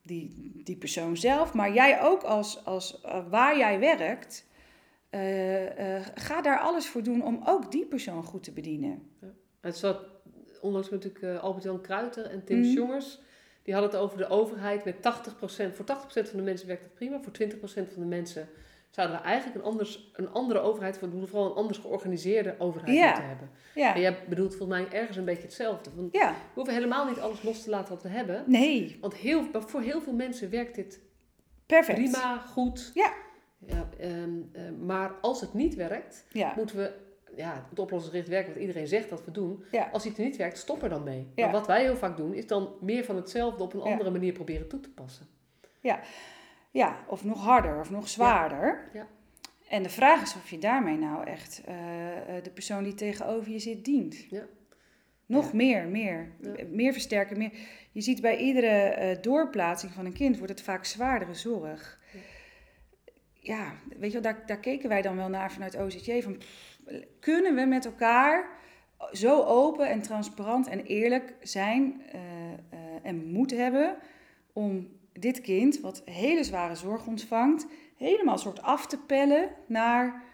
[0.06, 4.46] die, die persoon zelf, maar jij ook als, als eh, waar jij werkt,
[5.10, 9.10] eh, eh, ga daar alles voor doen om ook die persoon goed te bedienen.
[9.60, 10.00] Het zat
[10.60, 12.62] onlangs met natuurlijk Albert-Jan Kruiter en Tim.
[12.62, 13.20] Jongers.
[13.62, 14.98] Die hadden het over de overheid met 80%.
[15.74, 17.20] Voor 80% van de mensen werkt het prima.
[17.22, 18.48] Voor 20% van de mensen
[18.90, 23.06] zouden we eigenlijk een, anders, een andere overheid, vooral een anders georganiseerde overheid Ja.
[23.06, 23.50] moeten hebben.
[23.74, 25.90] En Ja, jij bedoelt volgens mij ergens een beetje hetzelfde.
[25.94, 26.30] Want ja.
[26.30, 28.44] we hoeven helemaal niet alles los te laten wat we hebben.
[28.46, 31.00] nee, Want heel, voor heel veel mensen werkt dit
[31.66, 31.98] perfect.
[31.98, 32.90] prima, goed.
[32.94, 33.12] Ja.
[33.66, 36.24] Ja, ehm, eh, maar als het niet werkt,
[36.56, 36.92] moeten we
[37.36, 39.64] ja, het oplossingsgericht werken, wat iedereen zegt dat we doen.
[39.70, 41.26] ja, Als het niet werkt, stop er dan mee.
[41.34, 41.44] Ja.
[41.44, 43.90] Maar wat wij heel vaak doen, is dan meer van hetzelfde op een Ja.
[43.90, 45.26] andere manier proberen toe te passen.
[45.80, 46.00] ja,
[47.06, 48.88] of nog harder of nog zwaarder.
[48.92, 49.06] Ja.
[49.68, 53.50] En de vraag is of je daarmee nou echt eh, eh, de persoon die tegenover
[53.50, 54.26] je zit dient.
[54.30, 54.46] Ja.
[55.26, 55.56] Nog Ja.
[55.56, 56.32] meer, meer.
[56.40, 56.54] Ja.
[56.70, 57.38] Meer versterken.
[57.38, 57.52] Meer.
[57.92, 62.00] Je ziet bij iedere eh, doorplaatsing van een kind wordt het vaak zwaardere zorg.
[62.12, 62.20] Ja.
[63.40, 66.22] Ja, weet je wel, daar, daar keken wij dan wel naar vanuit OZJ.
[66.22, 66.80] Van, pff,
[67.20, 68.48] kunnen we met elkaar
[69.12, 72.02] zo open en transparant en eerlijk zijn
[73.02, 73.96] en moed hebben
[74.52, 74.88] om
[75.22, 80.24] dit kind, wat hele zware zorg ontvangt, helemaal soort af te pellen naar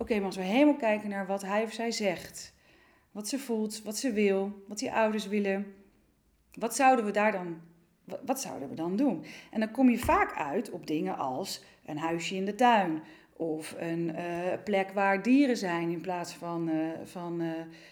[0.00, 2.54] Oké, maar als we helemaal kijken naar wat hij of zij zegt,
[3.10, 5.74] wat ze voelt, wat ze wil, wat die ouders willen,
[6.52, 7.60] wat zouden we daar dan,
[8.24, 9.24] wat, zouden we dan doen?
[9.50, 13.02] En dan kom je vaak uit op dingen als een huisje in de tuin
[13.36, 17.48] of een eh, plek waar dieren zijn in plaats van, eh, van eh,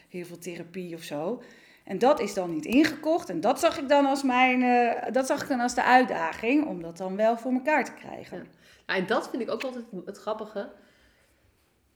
[0.09, 1.43] heel veel therapie of zo.
[1.89, 3.29] En dat is dan niet ingekocht.
[3.29, 6.67] En dat zag ik dan als mijn, eh, dat zag ik dan als de uitdaging
[6.67, 8.37] om dat dan wel voor elkaar te krijgen.
[8.37, 8.45] Ja.
[8.87, 10.71] Nou, en dat vind ik ook altijd het grappige.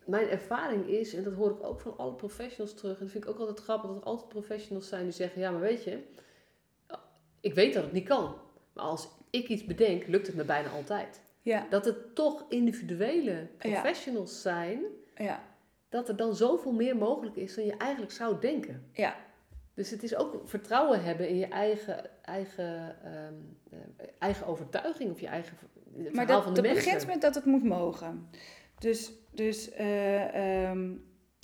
[0.05, 3.25] Mijn ervaring is, en dat hoor ik ook van alle professionals terug, en dat vind
[3.25, 5.99] ik ook altijd grappig, dat er altijd professionals zijn die zeggen, ja, maar weet je,
[7.41, 8.35] ik weet dat het niet kan.
[8.73, 11.23] Maar als ik iets bedenk, lukt het me bijna altijd.
[11.43, 14.81] Ja, Dat het toch individuele professionals zijn,
[15.17, 15.43] ja,
[15.89, 18.91] dat er dan zoveel meer mogelijk is dan je eigenlijk zou denken.
[18.93, 19.31] ja.
[19.75, 23.35] Dus het is ook vertrouwen hebben in je eigen, eigen, ehm,
[23.71, 26.91] eh, eigen overtuiging of je eigen verhaal Maar dat, van de dat mensen.
[26.93, 28.29] begint met dat het moet mogen.
[28.79, 30.91] Dus, dus eh, ehm,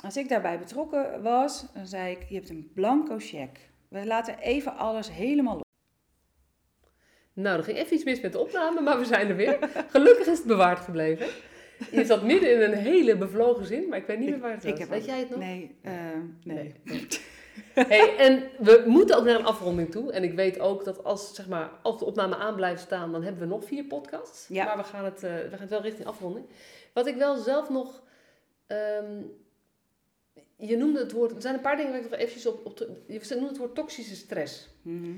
[0.05, 3.62] als ik daarbij betrokken was, dan zei ik, je hebt een blanco cheque.
[3.89, 5.62] We laten even alles helemaal los.
[7.33, 9.59] Nou, er ging even iets mis met de opname, maar we zijn er weer.
[9.91, 11.26] Gelukkig is het bewaard gebleven.
[11.91, 14.64] Je zat midden in een hele bevlogen zin, maar ik weet niet meer waar het
[14.64, 14.72] was.
[14.79, 15.39] weet ook- jij het nog?
[15.39, 15.93] Nee, eh,
[16.45, 16.72] nee.
[17.75, 20.13] Hey, en we moeten ook naar een afronding toe.
[20.13, 23.23] En ik weet ook dat als, zeg maar, als de opname aan blijft staan, dan
[23.23, 24.49] hebben we nog vier podcasts.
[24.49, 24.65] Ja.
[24.65, 26.47] Maar we gaan, het, eh, we gaan het wel richting afronding.
[26.93, 28.03] Wat ik wel zelf nog...
[28.67, 29.23] ehm,
[30.57, 31.33] je noemde het woord...
[31.35, 32.67] Er zijn een paar dingen waar ik nog eventjes op...
[32.67, 34.69] op je noemde het woord toxische stress.
[34.83, 35.17] Mhm.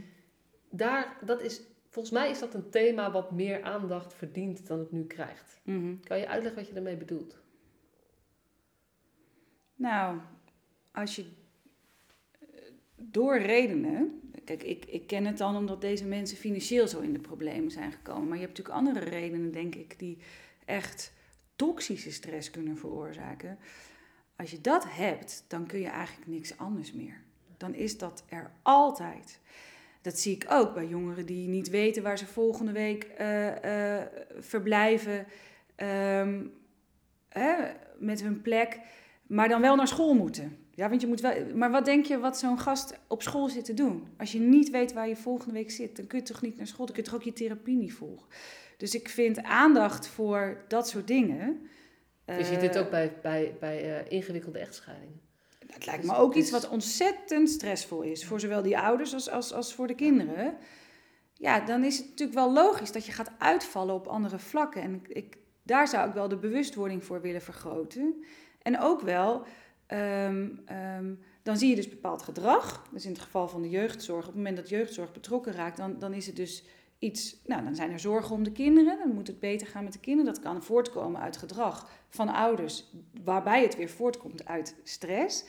[0.70, 4.92] Daar, dat is, volgens mij is dat een thema wat meer aandacht verdient dan het
[4.92, 5.60] nu krijgt.
[5.62, 5.94] Mhm.
[6.04, 7.38] Kan je uitleggen wat je daarmee bedoelt?
[9.74, 10.18] Nou,
[10.92, 11.24] als je
[13.02, 14.20] door redenen.
[14.44, 17.92] Kijk, ik, ik ken het dan omdat deze mensen financieel zo in de problemen zijn
[17.92, 18.28] gekomen.
[18.28, 20.18] Maar je hebt natuurlijk andere redenen, denk ik, die
[20.64, 21.12] echt
[21.56, 23.58] toxische stress kunnen veroorzaken.
[24.36, 27.20] Als je dat hebt, dan kun je eigenlijk niks anders meer.
[27.56, 29.40] Dan is dat er altijd.
[30.02, 34.06] Dat zie ik ook bij jongeren die niet weten waar ze volgende week eh, eh,
[34.38, 35.26] verblijven.
[35.74, 36.44] ehm,
[37.28, 37.54] hè,
[37.98, 38.80] met hun plek
[39.30, 40.56] maar dan wel naar school moeten.
[40.80, 41.34] Ja, want je moet wel.
[41.54, 44.08] Maar wat denk je wat zo'n gast op school zit te doen?
[44.18, 46.66] Als je niet weet waar je volgende week zit, dan kun je toch niet naar
[46.66, 46.86] school.
[46.86, 48.26] Dan kun je toch ook je therapie niet volgen.
[48.76, 51.68] Dus ik vind aandacht voor dat soort dingen.
[52.24, 55.20] je ziet dit eh, ook bij, bij, bij eh, ingewikkelde echtscheidingen.
[55.66, 58.26] Het lijkt Dus me ook iets wat ontzettend stressvol is.
[58.26, 60.56] Voor zowel die ouders als, als, als voor de kinderen.
[61.34, 64.82] Ja, dan is het natuurlijk wel logisch dat je gaat uitvallen op andere vlakken.
[64.82, 68.24] En ik, daar zou ik wel de bewustwording voor willen vergroten.
[68.62, 69.46] En ook wel,
[69.90, 72.86] ehm, ehm, dan zie je dus bepaald gedrag.
[72.92, 75.98] Dus in het geval van de jeugdzorg, op het moment dat jeugdzorg betrokken raakt, dan,
[75.98, 76.64] dan is het dus
[76.98, 77.36] iets.
[77.46, 78.98] Nou, dan zijn er zorgen om de kinderen.
[78.98, 80.32] Dan moet het beter gaan met de kinderen.
[80.34, 82.84] Dat kan voortkomen uit gedrag van ouders,
[83.24, 85.44] waarbij het weer voortkomt uit stress.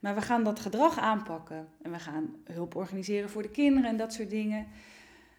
[0.00, 1.68] Maar we gaan dat gedrag aanpakken.
[1.82, 4.66] En we gaan hulp organiseren voor de kinderen en dat soort dingen.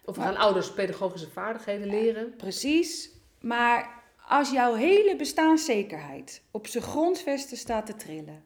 [0.05, 2.35] Of we Maar- gaan ouders pedagogische vaardigheden leren.
[2.35, 3.09] Precies.
[3.41, 3.94] Maar
[4.27, 8.43] als jouw hele bestaanszekerheid op zijn grondvesten staat te trillen,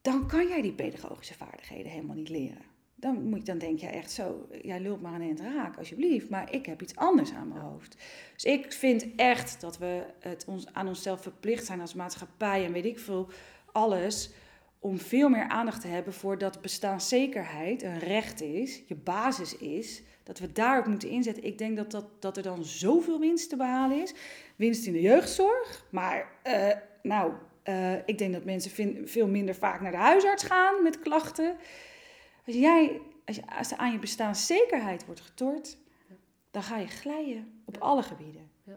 [0.00, 2.74] dan kan jij die pedagogische vaardigheden helemaal niet leren.
[2.94, 6.28] Dan, moet, dan denk je echt zo, jij lult maar een eind raak, alsjeblieft.
[6.28, 7.96] Maar ik heb iets anders aan mijn hoofd.
[8.34, 12.72] Dus ik vind echt dat we het ons, aan onszelf verplicht zijn als maatschappij en
[12.72, 13.28] weet ik veel,
[13.72, 14.30] alles,
[14.78, 20.02] om veel meer aandacht te hebben voor dat bestaanszekerheid een recht is, je basis is,
[20.26, 21.44] dat we daarop moeten inzetten.
[21.44, 24.14] Ik denk dat, dat, dat er dan zoveel winst te behalen is.
[24.56, 26.68] Winst in de jeugdzorg, maar eh,
[27.02, 27.32] nou,
[27.62, 31.56] eh, ik denk dat mensen veel minder vaak naar de huisarts gaan met klachten.
[32.46, 35.76] Als, jij, als, je, als er aan je bestaanszekerheid wordt getort,
[36.50, 37.80] dan ga je glijden op Ja.
[37.80, 38.50] alle gebieden.
[38.64, 38.76] Ja.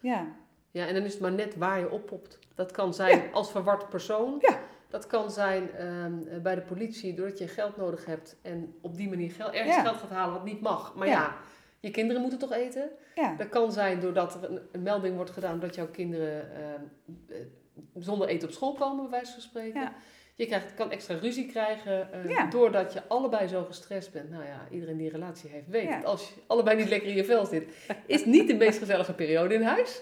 [0.00, 0.26] ja.
[0.72, 2.38] Ja, en dan is het maar net waar je oppopt.
[2.54, 4.36] Dat kan zijn als verward persoon.
[4.40, 4.58] Ja.
[4.88, 8.96] Dat kan zijn ehm, eh, bij de politie doordat je geld nodig hebt en op
[8.96, 9.82] die manier geld, ergens Ja.
[9.82, 10.94] geld gaat halen wat niet mag.
[10.94, 11.12] Maar Ja.
[11.12, 11.36] ja,
[11.80, 12.90] je kinderen moeten toch eten?
[13.20, 13.34] Ja.
[13.38, 16.82] Dat kan zijn doordat er een, een melding wordt gedaan dat jouw kinderen ehm,
[17.28, 17.36] eh,
[17.94, 19.80] zonder eten op school komen, bij wijze van spreken.
[19.80, 19.92] Ja.
[20.34, 22.46] Je krijgt, kan extra ruzie krijgen eh, Ja.
[22.46, 24.30] doordat je allebei zo gestrest bent.
[24.30, 27.16] Nou ja, iedereen die een relatie heeft weet dat als je allebei niet lekker in
[27.16, 27.64] je vel zit,
[28.06, 29.98] is niet de meest gezellige periode in huis.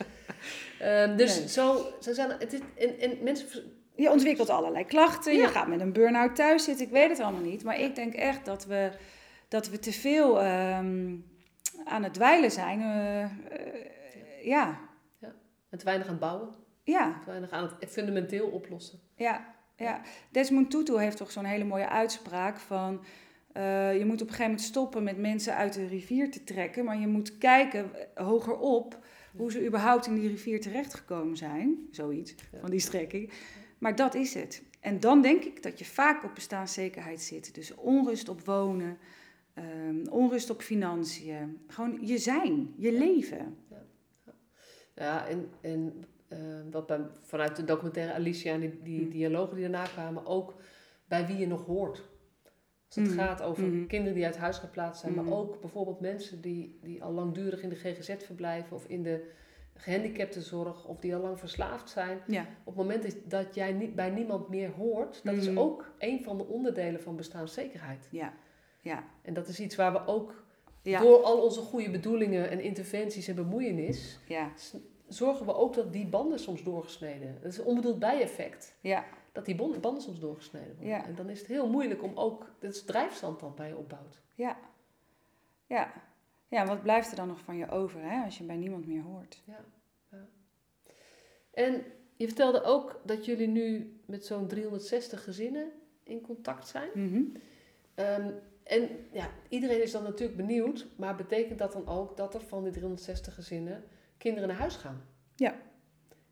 [0.78, 1.48] Ehm, dus Nee.
[1.48, 3.46] zo, zo zijn het is, en, en mensen
[3.94, 5.32] Je ontwikkelt allerlei klachten.
[5.34, 5.40] Ja.
[5.42, 6.86] Je gaat met een burn-out thuis zitten.
[6.86, 7.64] Ik weet het allemaal niet.
[7.64, 8.90] Maar ik denk echt dat we,
[9.48, 11.14] dat we te veel ehm,
[11.88, 12.80] aan het dweilen zijn.
[12.80, 13.30] Eh, eh,
[14.44, 14.78] ja,
[15.70, 18.98] en te weinig aan het bouwen, ja, te weinig aan het fundamenteel oplossen.
[19.14, 20.00] ja, ja.
[20.30, 23.04] Desmond Tutu heeft toch zo'n hele mooie uitspraak van...
[23.52, 26.84] eh, je moet op een gegeven moment stoppen met mensen uit de rivier te trekken.
[26.84, 28.98] Maar je moet kijken hogerop
[29.36, 31.86] Hoe ze überhaupt in die rivier terechtgekomen zijn.
[31.90, 32.58] Zoiets, Ja.
[32.60, 33.30] van die strekking.
[33.78, 34.62] Maar dat is het.
[34.80, 37.54] En dan denk ik dat je vaak op bestaanszekerheid zit.
[37.54, 38.98] Dus onrust op wonen,
[39.62, 41.58] ehm, onrust op financiën.
[41.66, 43.56] Gewoon je zijn, je leven.
[44.94, 46.38] Ja, en, en eh,
[46.70, 49.10] wat bij, vanuit de documentaire Alicia en die, die Hm.
[49.10, 50.54] dialogen die daarna kwamen, ook
[51.08, 52.02] bij wie je nog hoort.
[52.86, 53.18] Als het Mhm.
[53.18, 53.86] gaat over Mhm.
[53.86, 57.68] kinderen die uit huis geplaatst zijn, maar ook bijvoorbeeld mensen die, die al langdurig in
[57.68, 59.30] de GGZ verblijven of in de
[59.74, 62.18] gehandicaptenzorg of die al lang verslaafd zijn.
[62.26, 66.22] Ja, Op het moment dat, jij niet, bij niemand meer hoort, dat is ook een
[66.22, 68.08] van de onderdelen van bestaanszekerheid.
[68.10, 68.32] ja,
[68.88, 69.04] ja.
[69.22, 70.44] En dat is iets waar we ook
[70.82, 74.52] Ja, door al onze goede bedoelingen en interventies en bemoeienis, ja,
[75.08, 77.38] zorgen we ook dat die banden soms doorgesneden.
[77.42, 78.76] Dat is een onbedoeld bijeffect.
[78.80, 80.88] ja, Dat die banden soms doorgesneden worden.
[80.88, 81.04] Ja.
[81.04, 84.20] En dan is het heel moeilijk om ook, dat is drijfstand dan bij je opbouwt.
[84.34, 84.56] ja.
[85.66, 85.92] Ja,
[86.48, 89.02] ja wat blijft er dan nog van je over hè, als je bij niemand meer
[89.02, 89.42] hoort?
[91.50, 91.84] En
[92.16, 95.72] je vertelde ook dat jullie nu met zo'n 360 gezinnen
[96.02, 96.90] in contact zijn.
[96.94, 97.22] Mhm.
[97.94, 98.30] Ehm,
[98.68, 102.62] en ja, iedereen is dan natuurlijk benieuwd, maar betekent dat dan ook dat er van
[102.62, 103.84] die 360 gezinnen
[104.18, 105.02] kinderen naar huis gaan?
[105.36, 105.54] Ja.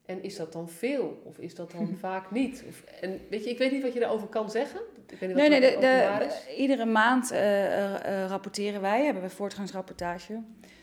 [0.05, 2.65] En is dat dan veel of is dat dan vaak niet?
[2.69, 4.81] Of, en weet je, ik weet niet wat je daarover kan zeggen.
[5.07, 6.57] Ik weet niet Nee, wat nee, de, de, is.
[6.57, 10.43] iedere maand eh, eh, eh, rapporteren wij, hebben we voortgangsrapportage.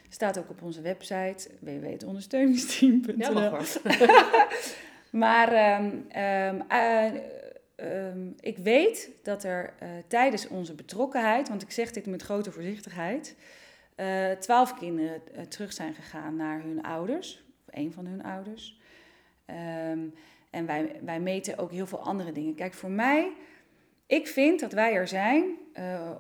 [0.10, 3.40] Staat ook op onze website www.ondersteuningsteam.nl.
[3.40, 3.60] Ja.
[5.14, 7.12] Maar ehm, ehm, eh,
[7.84, 12.52] ehm, ik weet dat er eh, tijdens onze betrokkenheid, want ik zeg dit met grote
[12.52, 13.36] voorzichtigheid,
[13.96, 18.80] eh, twaalf kinderen eh, terug zijn gegaan naar hun ouders, of een van hun ouders.
[19.46, 20.00] Ehm,
[20.50, 22.56] en wij, wij meten ook heel veel andere dingen.
[22.56, 23.32] Kijk, voor mij,
[24.08, 25.44] ik vind dat wij er zijn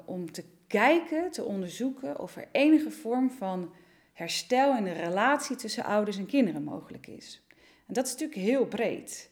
[0.05, 3.73] om te kijken, te onderzoeken of er enige vorm van
[4.13, 7.41] herstel in de relatie tussen ouders en kinderen mogelijk is.
[7.87, 9.31] En dat is natuurlijk heel breed.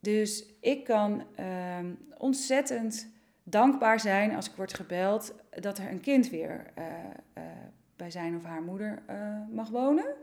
[0.00, 3.08] Dus ik kan ehm, ontzettend
[3.42, 6.84] dankbaar zijn als ik word gebeld dat er een kind weer eh,
[7.32, 7.42] eh,
[7.96, 9.16] bij zijn of haar moeder eh,
[9.50, 10.14] mag wonen.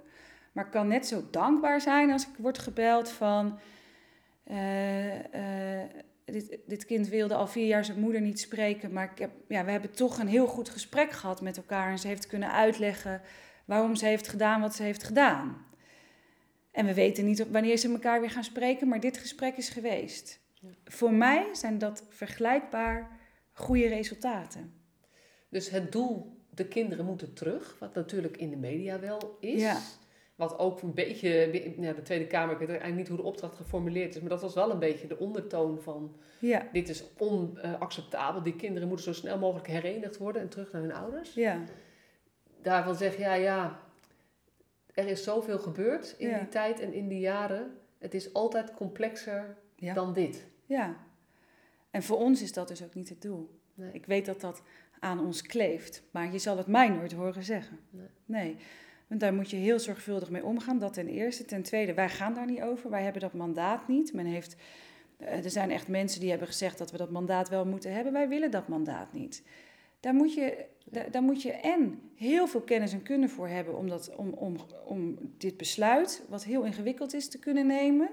[0.52, 3.60] Maar ik kan net zo dankbaar zijn als ik word gebeld van.
[6.26, 9.66] dit, dit kind wilde al vier jaar zijn moeder niet spreken, maar ik heb, ja,
[9.66, 11.92] we hebben toch een heel goed gesprek gehad met elkaar.
[11.92, 13.22] En ze heeft kunnen uitleggen
[13.66, 15.67] waarom ze heeft gedaan wat ze heeft gedaan.
[16.78, 19.70] En we weten niet op wanneer ze elkaar weer gaan spreken, maar dit gesprek is
[19.70, 20.40] geweest.
[20.54, 20.70] Ja.
[20.86, 23.20] Voor mij zijn dat vergelijkbaar
[23.52, 24.74] goede resultaten.
[25.50, 29.62] Dus het doel, de kinderen moeten terug, wat natuurlijk in de media wel is.
[29.62, 29.80] Ja.
[30.36, 31.30] Wat ook een beetje,
[31.80, 34.42] ja, de Tweede Kamer, ik weet eigenlijk niet hoe de opdracht geformuleerd is, maar dat
[34.42, 38.44] was wel een beetje de ondertoon van Ja, dit is onacceptabel.
[38.44, 41.34] Die kinderen moeten zo snel mogelijk herenigd worden en terug naar hun ouders.
[41.34, 41.64] ja,
[42.62, 43.86] Daarvan zeg ja, ja,
[44.98, 46.38] er is zoveel gebeurd in Ja.
[46.40, 47.78] die tijd en in die jaren.
[47.98, 49.94] Het is altijd complexer ja.
[49.94, 50.46] dan dit.
[50.66, 51.06] ja.
[51.92, 53.60] En voor ons is dat dus ook niet het doel.
[53.74, 53.90] Nee.
[53.92, 54.62] Ik weet dat dat
[55.00, 57.80] aan ons kleeft, maar je zal het mij nooit horen zeggen.
[57.90, 58.08] Nee.
[58.26, 58.56] nee.
[59.08, 61.46] Want daar moet je heel zorgvuldig mee omgaan, dat ten eerste.
[61.46, 62.90] Ten tweede, wij gaan daar niet over.
[62.90, 64.14] Wij hebben dat mandaat niet.
[64.14, 64.56] Men heeft,
[65.18, 68.14] eh, er zijn echt mensen die hebben gezegd dat we dat mandaat wel moeten hebben.
[68.14, 69.44] Wij willen dat mandaat niet.
[70.00, 73.78] Daar moet je, daar, daar moet je en heel veel kennis en kunde voor hebben
[73.78, 78.10] om, dat, om, om, om dit besluit, wat heel ingewikkeld is, te kunnen nemen.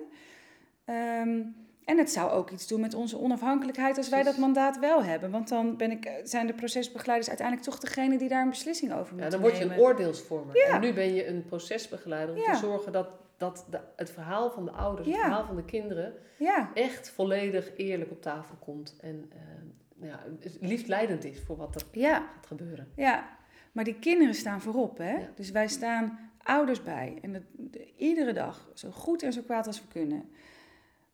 [0.85, 1.43] Ehm,
[1.85, 5.31] en het zou ook iets doen met onze onafhankelijkheid als wij dat mandaat wel hebben.
[5.31, 9.07] Want dan ben ik, zijn de procesbegeleiders uiteindelijk toch degene die daar een beslissing over
[9.07, 9.77] Ja, moeten dan word je nemen.
[9.77, 10.57] een oordeelsvormer.
[10.57, 10.75] Ja.
[10.75, 12.53] En nu ben je een procesbegeleider om Ja.
[12.53, 15.14] te zorgen dat, dat de, het verhaal van de ouders, Ja.
[15.14, 18.97] het verhaal van de kinderen, Ja, echt volledig eerlijk op tafel komt.
[19.01, 19.62] En eh, nou
[20.05, 20.21] ja,
[20.61, 22.89] liefdleidend is voor wat er ja, gaat gebeuren.
[22.97, 23.43] ja.
[23.73, 25.13] Maar die kinderen staan voorop, hè?
[25.17, 25.31] Ja.
[25.35, 27.19] Dus wij staan ouders bij.
[27.23, 30.31] En dat, de- iedere dag, zo goed en zo kwaad als we kunnen.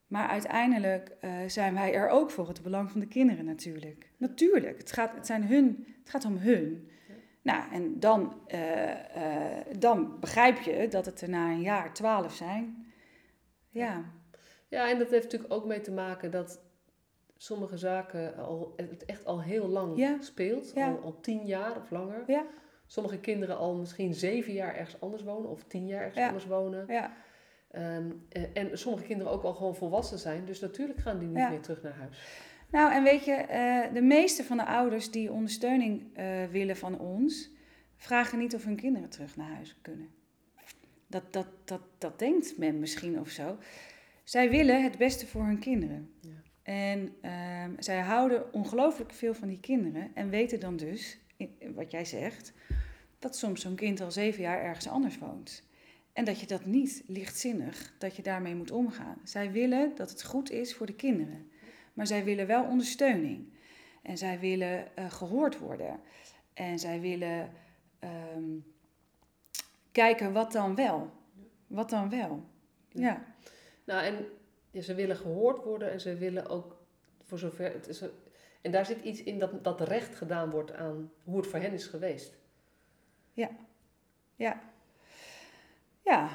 [0.06, 4.10] Maar uiteindelijk eh, zijn wij er ook voor het belang van de kinderen natuurlijk.
[4.16, 6.88] Natuurlijk, het gaat, het zijn hun, het gaat om hun.
[7.08, 7.14] Ja.
[7.42, 12.34] Nou, en dan, eh, eh, dan begrijp je dat het er na een jaar twaalf
[12.34, 12.92] zijn.
[13.68, 14.04] Ja,
[14.68, 16.60] Ja, en dat heeft natuurlijk ook mee te maken dat
[17.42, 20.16] sommige zaken al, het echt al heel lang Ja.
[20.20, 20.72] speelt.
[20.74, 20.88] Ja.
[20.90, 22.22] Al, al tien jaar of langer.
[22.26, 22.46] Ja.
[22.86, 26.84] Sommige kinderen al misschien zeven jaar ergens anders wonen of tien jaar ergens anders wonen.
[26.88, 27.12] ja,
[27.70, 30.44] Ehm, eh, en sommige kinderen ook al gewoon volwassen zijn.
[30.44, 32.18] Dus natuurlijk gaan die niet meer terug naar huis.
[32.70, 36.98] Nou, en weet je, eh, de meeste van de ouders die ondersteuning eh, willen van
[36.98, 37.50] ons,
[37.96, 40.08] vragen niet of hun kinderen terug naar huis kunnen.
[41.06, 43.56] Dat, dat, dat, dat denkt men misschien of zo.
[44.24, 46.10] Zij willen het beste voor hun kinderen.
[46.20, 46.39] Ja.
[46.62, 51.90] En ehm, zij houden ongelooflijk veel van die kinderen en weten dan dus, in- wat
[51.90, 52.52] jij zegt,
[53.18, 55.68] dat soms zo'n kind al zeven jaar ergens anders woont.
[56.12, 59.18] En dat je dat niet lichtzinnig, dat je daarmee moet omgaan.
[59.24, 61.50] Zij willen dat het goed is voor de kinderen.
[61.92, 63.52] Maar zij willen wel ondersteuning.
[64.02, 66.00] En zij willen eh, gehoord worden.
[66.54, 67.50] En zij willen
[67.98, 68.58] ehm,
[69.92, 71.10] kijken wat dan wel.
[71.66, 72.44] Wat dan wel.
[72.88, 73.24] Ja.
[73.84, 74.26] Nou, en
[74.70, 76.76] ja, ze willen gehoord worden en ze willen ook
[77.22, 78.04] voor zover het is.
[78.60, 81.72] En daar zit iets in dat, dat recht gedaan wordt aan hoe het voor hen
[81.72, 82.38] is geweest.
[83.32, 83.50] Ja.
[84.36, 84.60] Ja.
[86.04, 86.28] Ja.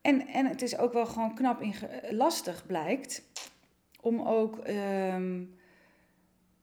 [0.00, 1.74] En, en het is ook wel gewoon knap in
[2.10, 3.22] lastig blijkt
[4.00, 4.58] om ook.
[4.58, 5.44] ehm,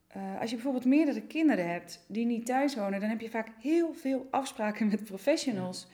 [0.07, 3.47] eh, als je bijvoorbeeld meerdere kinderen hebt die niet thuis wonen, dan heb je vaak
[3.59, 5.87] heel veel afspraken met professionals.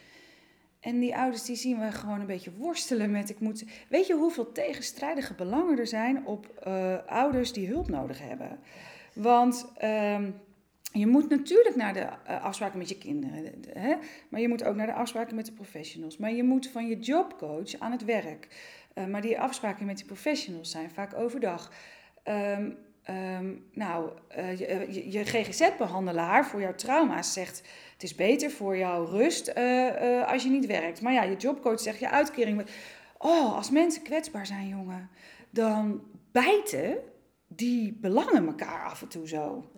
[0.80, 3.63] En die ouders die zien we gewoon een beetje worstelen met ik moet.
[3.89, 8.59] Weet je hoeveel tegenstrijdige belangen er zijn op eh, ouders die hulp nodig hebben?
[9.13, 10.32] Want ehm,
[10.93, 13.95] je moet natuurlijk naar de eh, afspraken met je kinderen, de- de- hè?
[14.30, 16.17] maar je moet ook naar de afspraken met de professionals.
[16.17, 18.47] Maar je moet van je jobcoach aan het werk.
[18.93, 21.71] Eh, maar die afspraken met die professionals zijn vaak overdag.
[22.23, 22.71] Ehm,
[23.10, 27.57] ehm, nou, eh, je, eh, je, je GGZ-behandelaar voor jouw trauma's zegt...
[27.93, 31.01] het is beter voor jouw rust eh, als je niet werkt.
[31.01, 32.66] Maar ja, je jobcoach zegt je uitkering...
[33.18, 35.10] Oh, als mensen kwetsbaar zijn, jongen,
[35.49, 36.97] dan bijten
[37.47, 39.72] die belangen elkaar af en toe zo.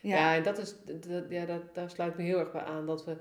[0.00, 2.86] Ja, en dat is, dat, ja, dat, daar sluit me heel erg bij aan.
[2.86, 3.16] Dat we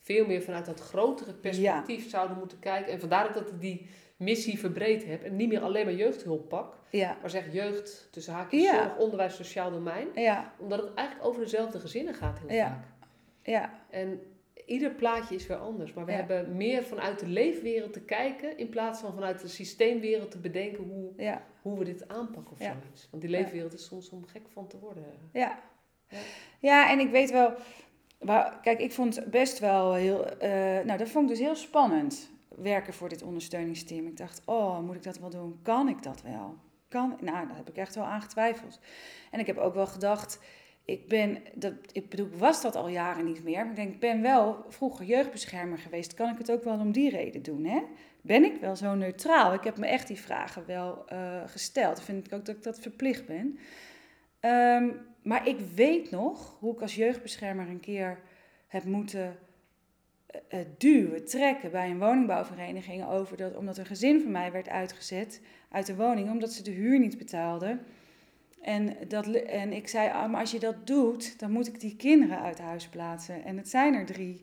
[0.00, 2.92] veel meer vanuit dat grotere perspectief zouden moeten kijken.
[2.92, 3.88] En vandaar dat die
[4.20, 5.22] missie verbreed heb.
[5.22, 6.76] En niet meer alleen maar jeugdhulp pak.
[6.90, 8.82] ja, Maar zeg jeugd, tussen haakjes, Ja.
[8.82, 10.08] zorg, onderwijs, sociaal domein.
[10.14, 12.84] ja, Omdat het eigenlijk over dezelfde gezinnen gaat heel vaak.
[13.42, 14.20] ja, En
[14.66, 15.92] ieder plaatje is weer anders.
[15.92, 18.58] Maar we hebben meer vanuit de leefwereld te kijken...
[18.58, 21.12] in plaats van vanuit de systeemwereld te bedenken hoe,
[21.62, 23.08] hoe we dit aanpakken of zoiets.
[23.10, 25.04] Want die leefwereld is soms om gek van te worden.
[25.32, 25.58] ja.
[26.58, 26.90] Ja.
[26.90, 27.52] En ik weet wel...
[28.62, 30.26] Kijk, ik vond best wel heel...
[30.26, 30.50] eh,
[30.84, 32.30] nou, dat vond ik dus heel spannend,
[32.62, 34.06] werken voor dit ondersteuningsteam.
[34.06, 35.58] Ik dacht, oh, moet ik dat wel doen?
[35.62, 36.54] Kan ik dat wel?
[36.88, 38.80] Kan, nou, daar heb ik echt wel aan getwijfeld.
[39.30, 40.40] En ik heb ook wel gedacht...
[40.84, 43.60] Ik ben, dat, ik bedoel, ik was dat al jaren niet meer.
[43.60, 46.14] Maar ik denk, ik ben wel vroeger jeugdbeschermer geweest.
[46.14, 47.82] Kan ik het ook wel om die reden doen, hè?
[48.22, 49.52] Ben ik wel zo neutraal?
[49.54, 51.98] Ik heb me echt die vragen wel eh, gesteld.
[51.98, 53.58] Ik vind ook dat ik dat verplicht ben.
[54.40, 54.88] Ehm,
[55.22, 58.20] maar ik weet nog hoe ik als jeugdbeschermer een keer
[58.66, 59.38] heb moeten
[60.78, 65.86] duwen, trekken bij een woningbouwvereniging over dat, omdat een gezin van mij werd uitgezet uit
[65.86, 67.80] de woning omdat ze de huur niet betaalden.
[68.60, 71.96] En, dat, en ik zei, ah, maar als je dat doet, dan moet ik die
[71.96, 73.44] kinderen uit huis plaatsen.
[73.44, 74.42] En het zijn er drie.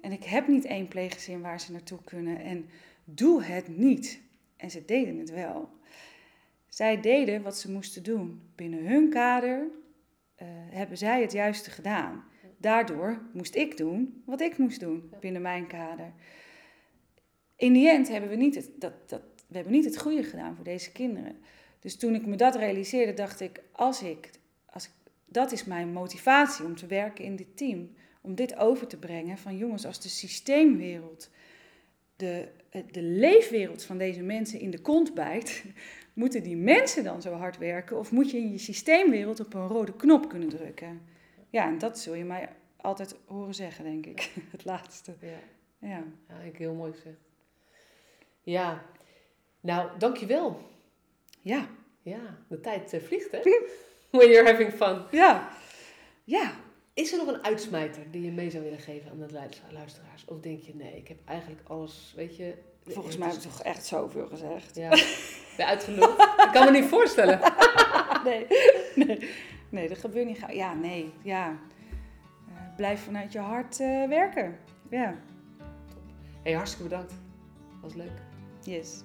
[0.00, 2.40] En ik heb niet één pleeggezin waar ze naartoe kunnen.
[2.40, 2.68] En
[3.04, 4.20] doe het niet.
[4.56, 5.68] En ze deden het wel.
[6.68, 8.42] Zij deden wat ze moesten doen.
[8.54, 9.66] Binnen hun kader
[10.34, 12.24] eh, hebben zij het juiste gedaan.
[12.66, 16.12] Daardoor moest ik doen wat ik moest doen binnen mijn kader.
[17.56, 20.54] In die end hebben we niet het, dat, dat, we hebben niet het goede gedaan
[20.54, 21.36] voor deze kinderen.
[21.80, 24.30] Dus toen ik me dat realiseerde, dacht ik, als ik,
[24.64, 24.90] als ik,
[25.24, 27.94] dat is mijn motivatie om te werken in dit team.
[28.20, 31.30] Om dit over te brengen van jongens, als de systeemwereld,
[32.16, 35.64] de, eh, de leefwereld van deze mensen in de kont bijt,
[36.22, 37.98] moeten die mensen dan zo hard werken?
[37.98, 41.14] Of moet je in je systeemwereld op een rode knop kunnen drukken?
[41.56, 44.30] Ja, en dat zul je mij altijd horen zeggen, denk ik.
[44.52, 45.14] Het laatste.
[45.20, 45.28] Ja,
[45.88, 46.02] Ja.
[46.28, 47.16] ja ik heel mooi gezegd.
[48.42, 48.82] Ja,
[49.60, 50.60] nou, dankjewel.
[51.40, 51.66] Ja.
[52.02, 53.38] Ja, de tijd eh, vliegt, hè?
[54.18, 55.02] When you're having fun.
[55.10, 55.48] Ja.
[56.24, 56.52] Ja.
[56.94, 60.24] Is er nog een uitsmijter die je mee zou willen geven aan de lu- luisteraars?
[60.24, 62.54] Of denk je, nee, ik heb eigenlijk alles, weet je...
[62.84, 64.74] Volgens mij heb ik toch echt zoveel gezegd.
[64.74, 64.88] Ja,
[65.56, 66.18] ben uitgeluld.
[66.20, 67.40] ik kan me niet voorstellen.
[68.24, 68.46] Nee,
[68.94, 69.30] nee,
[69.68, 70.54] nee, dat gebeurt niet gauw.
[70.54, 71.48] Ja, nee, ja.
[71.48, 74.58] Eh, blijf vanuit je hart eh, werken.
[74.90, 75.14] Ja,
[76.42, 77.14] hey, hartstikke bedankt.
[77.80, 78.20] Was leuk.
[78.62, 79.04] yes.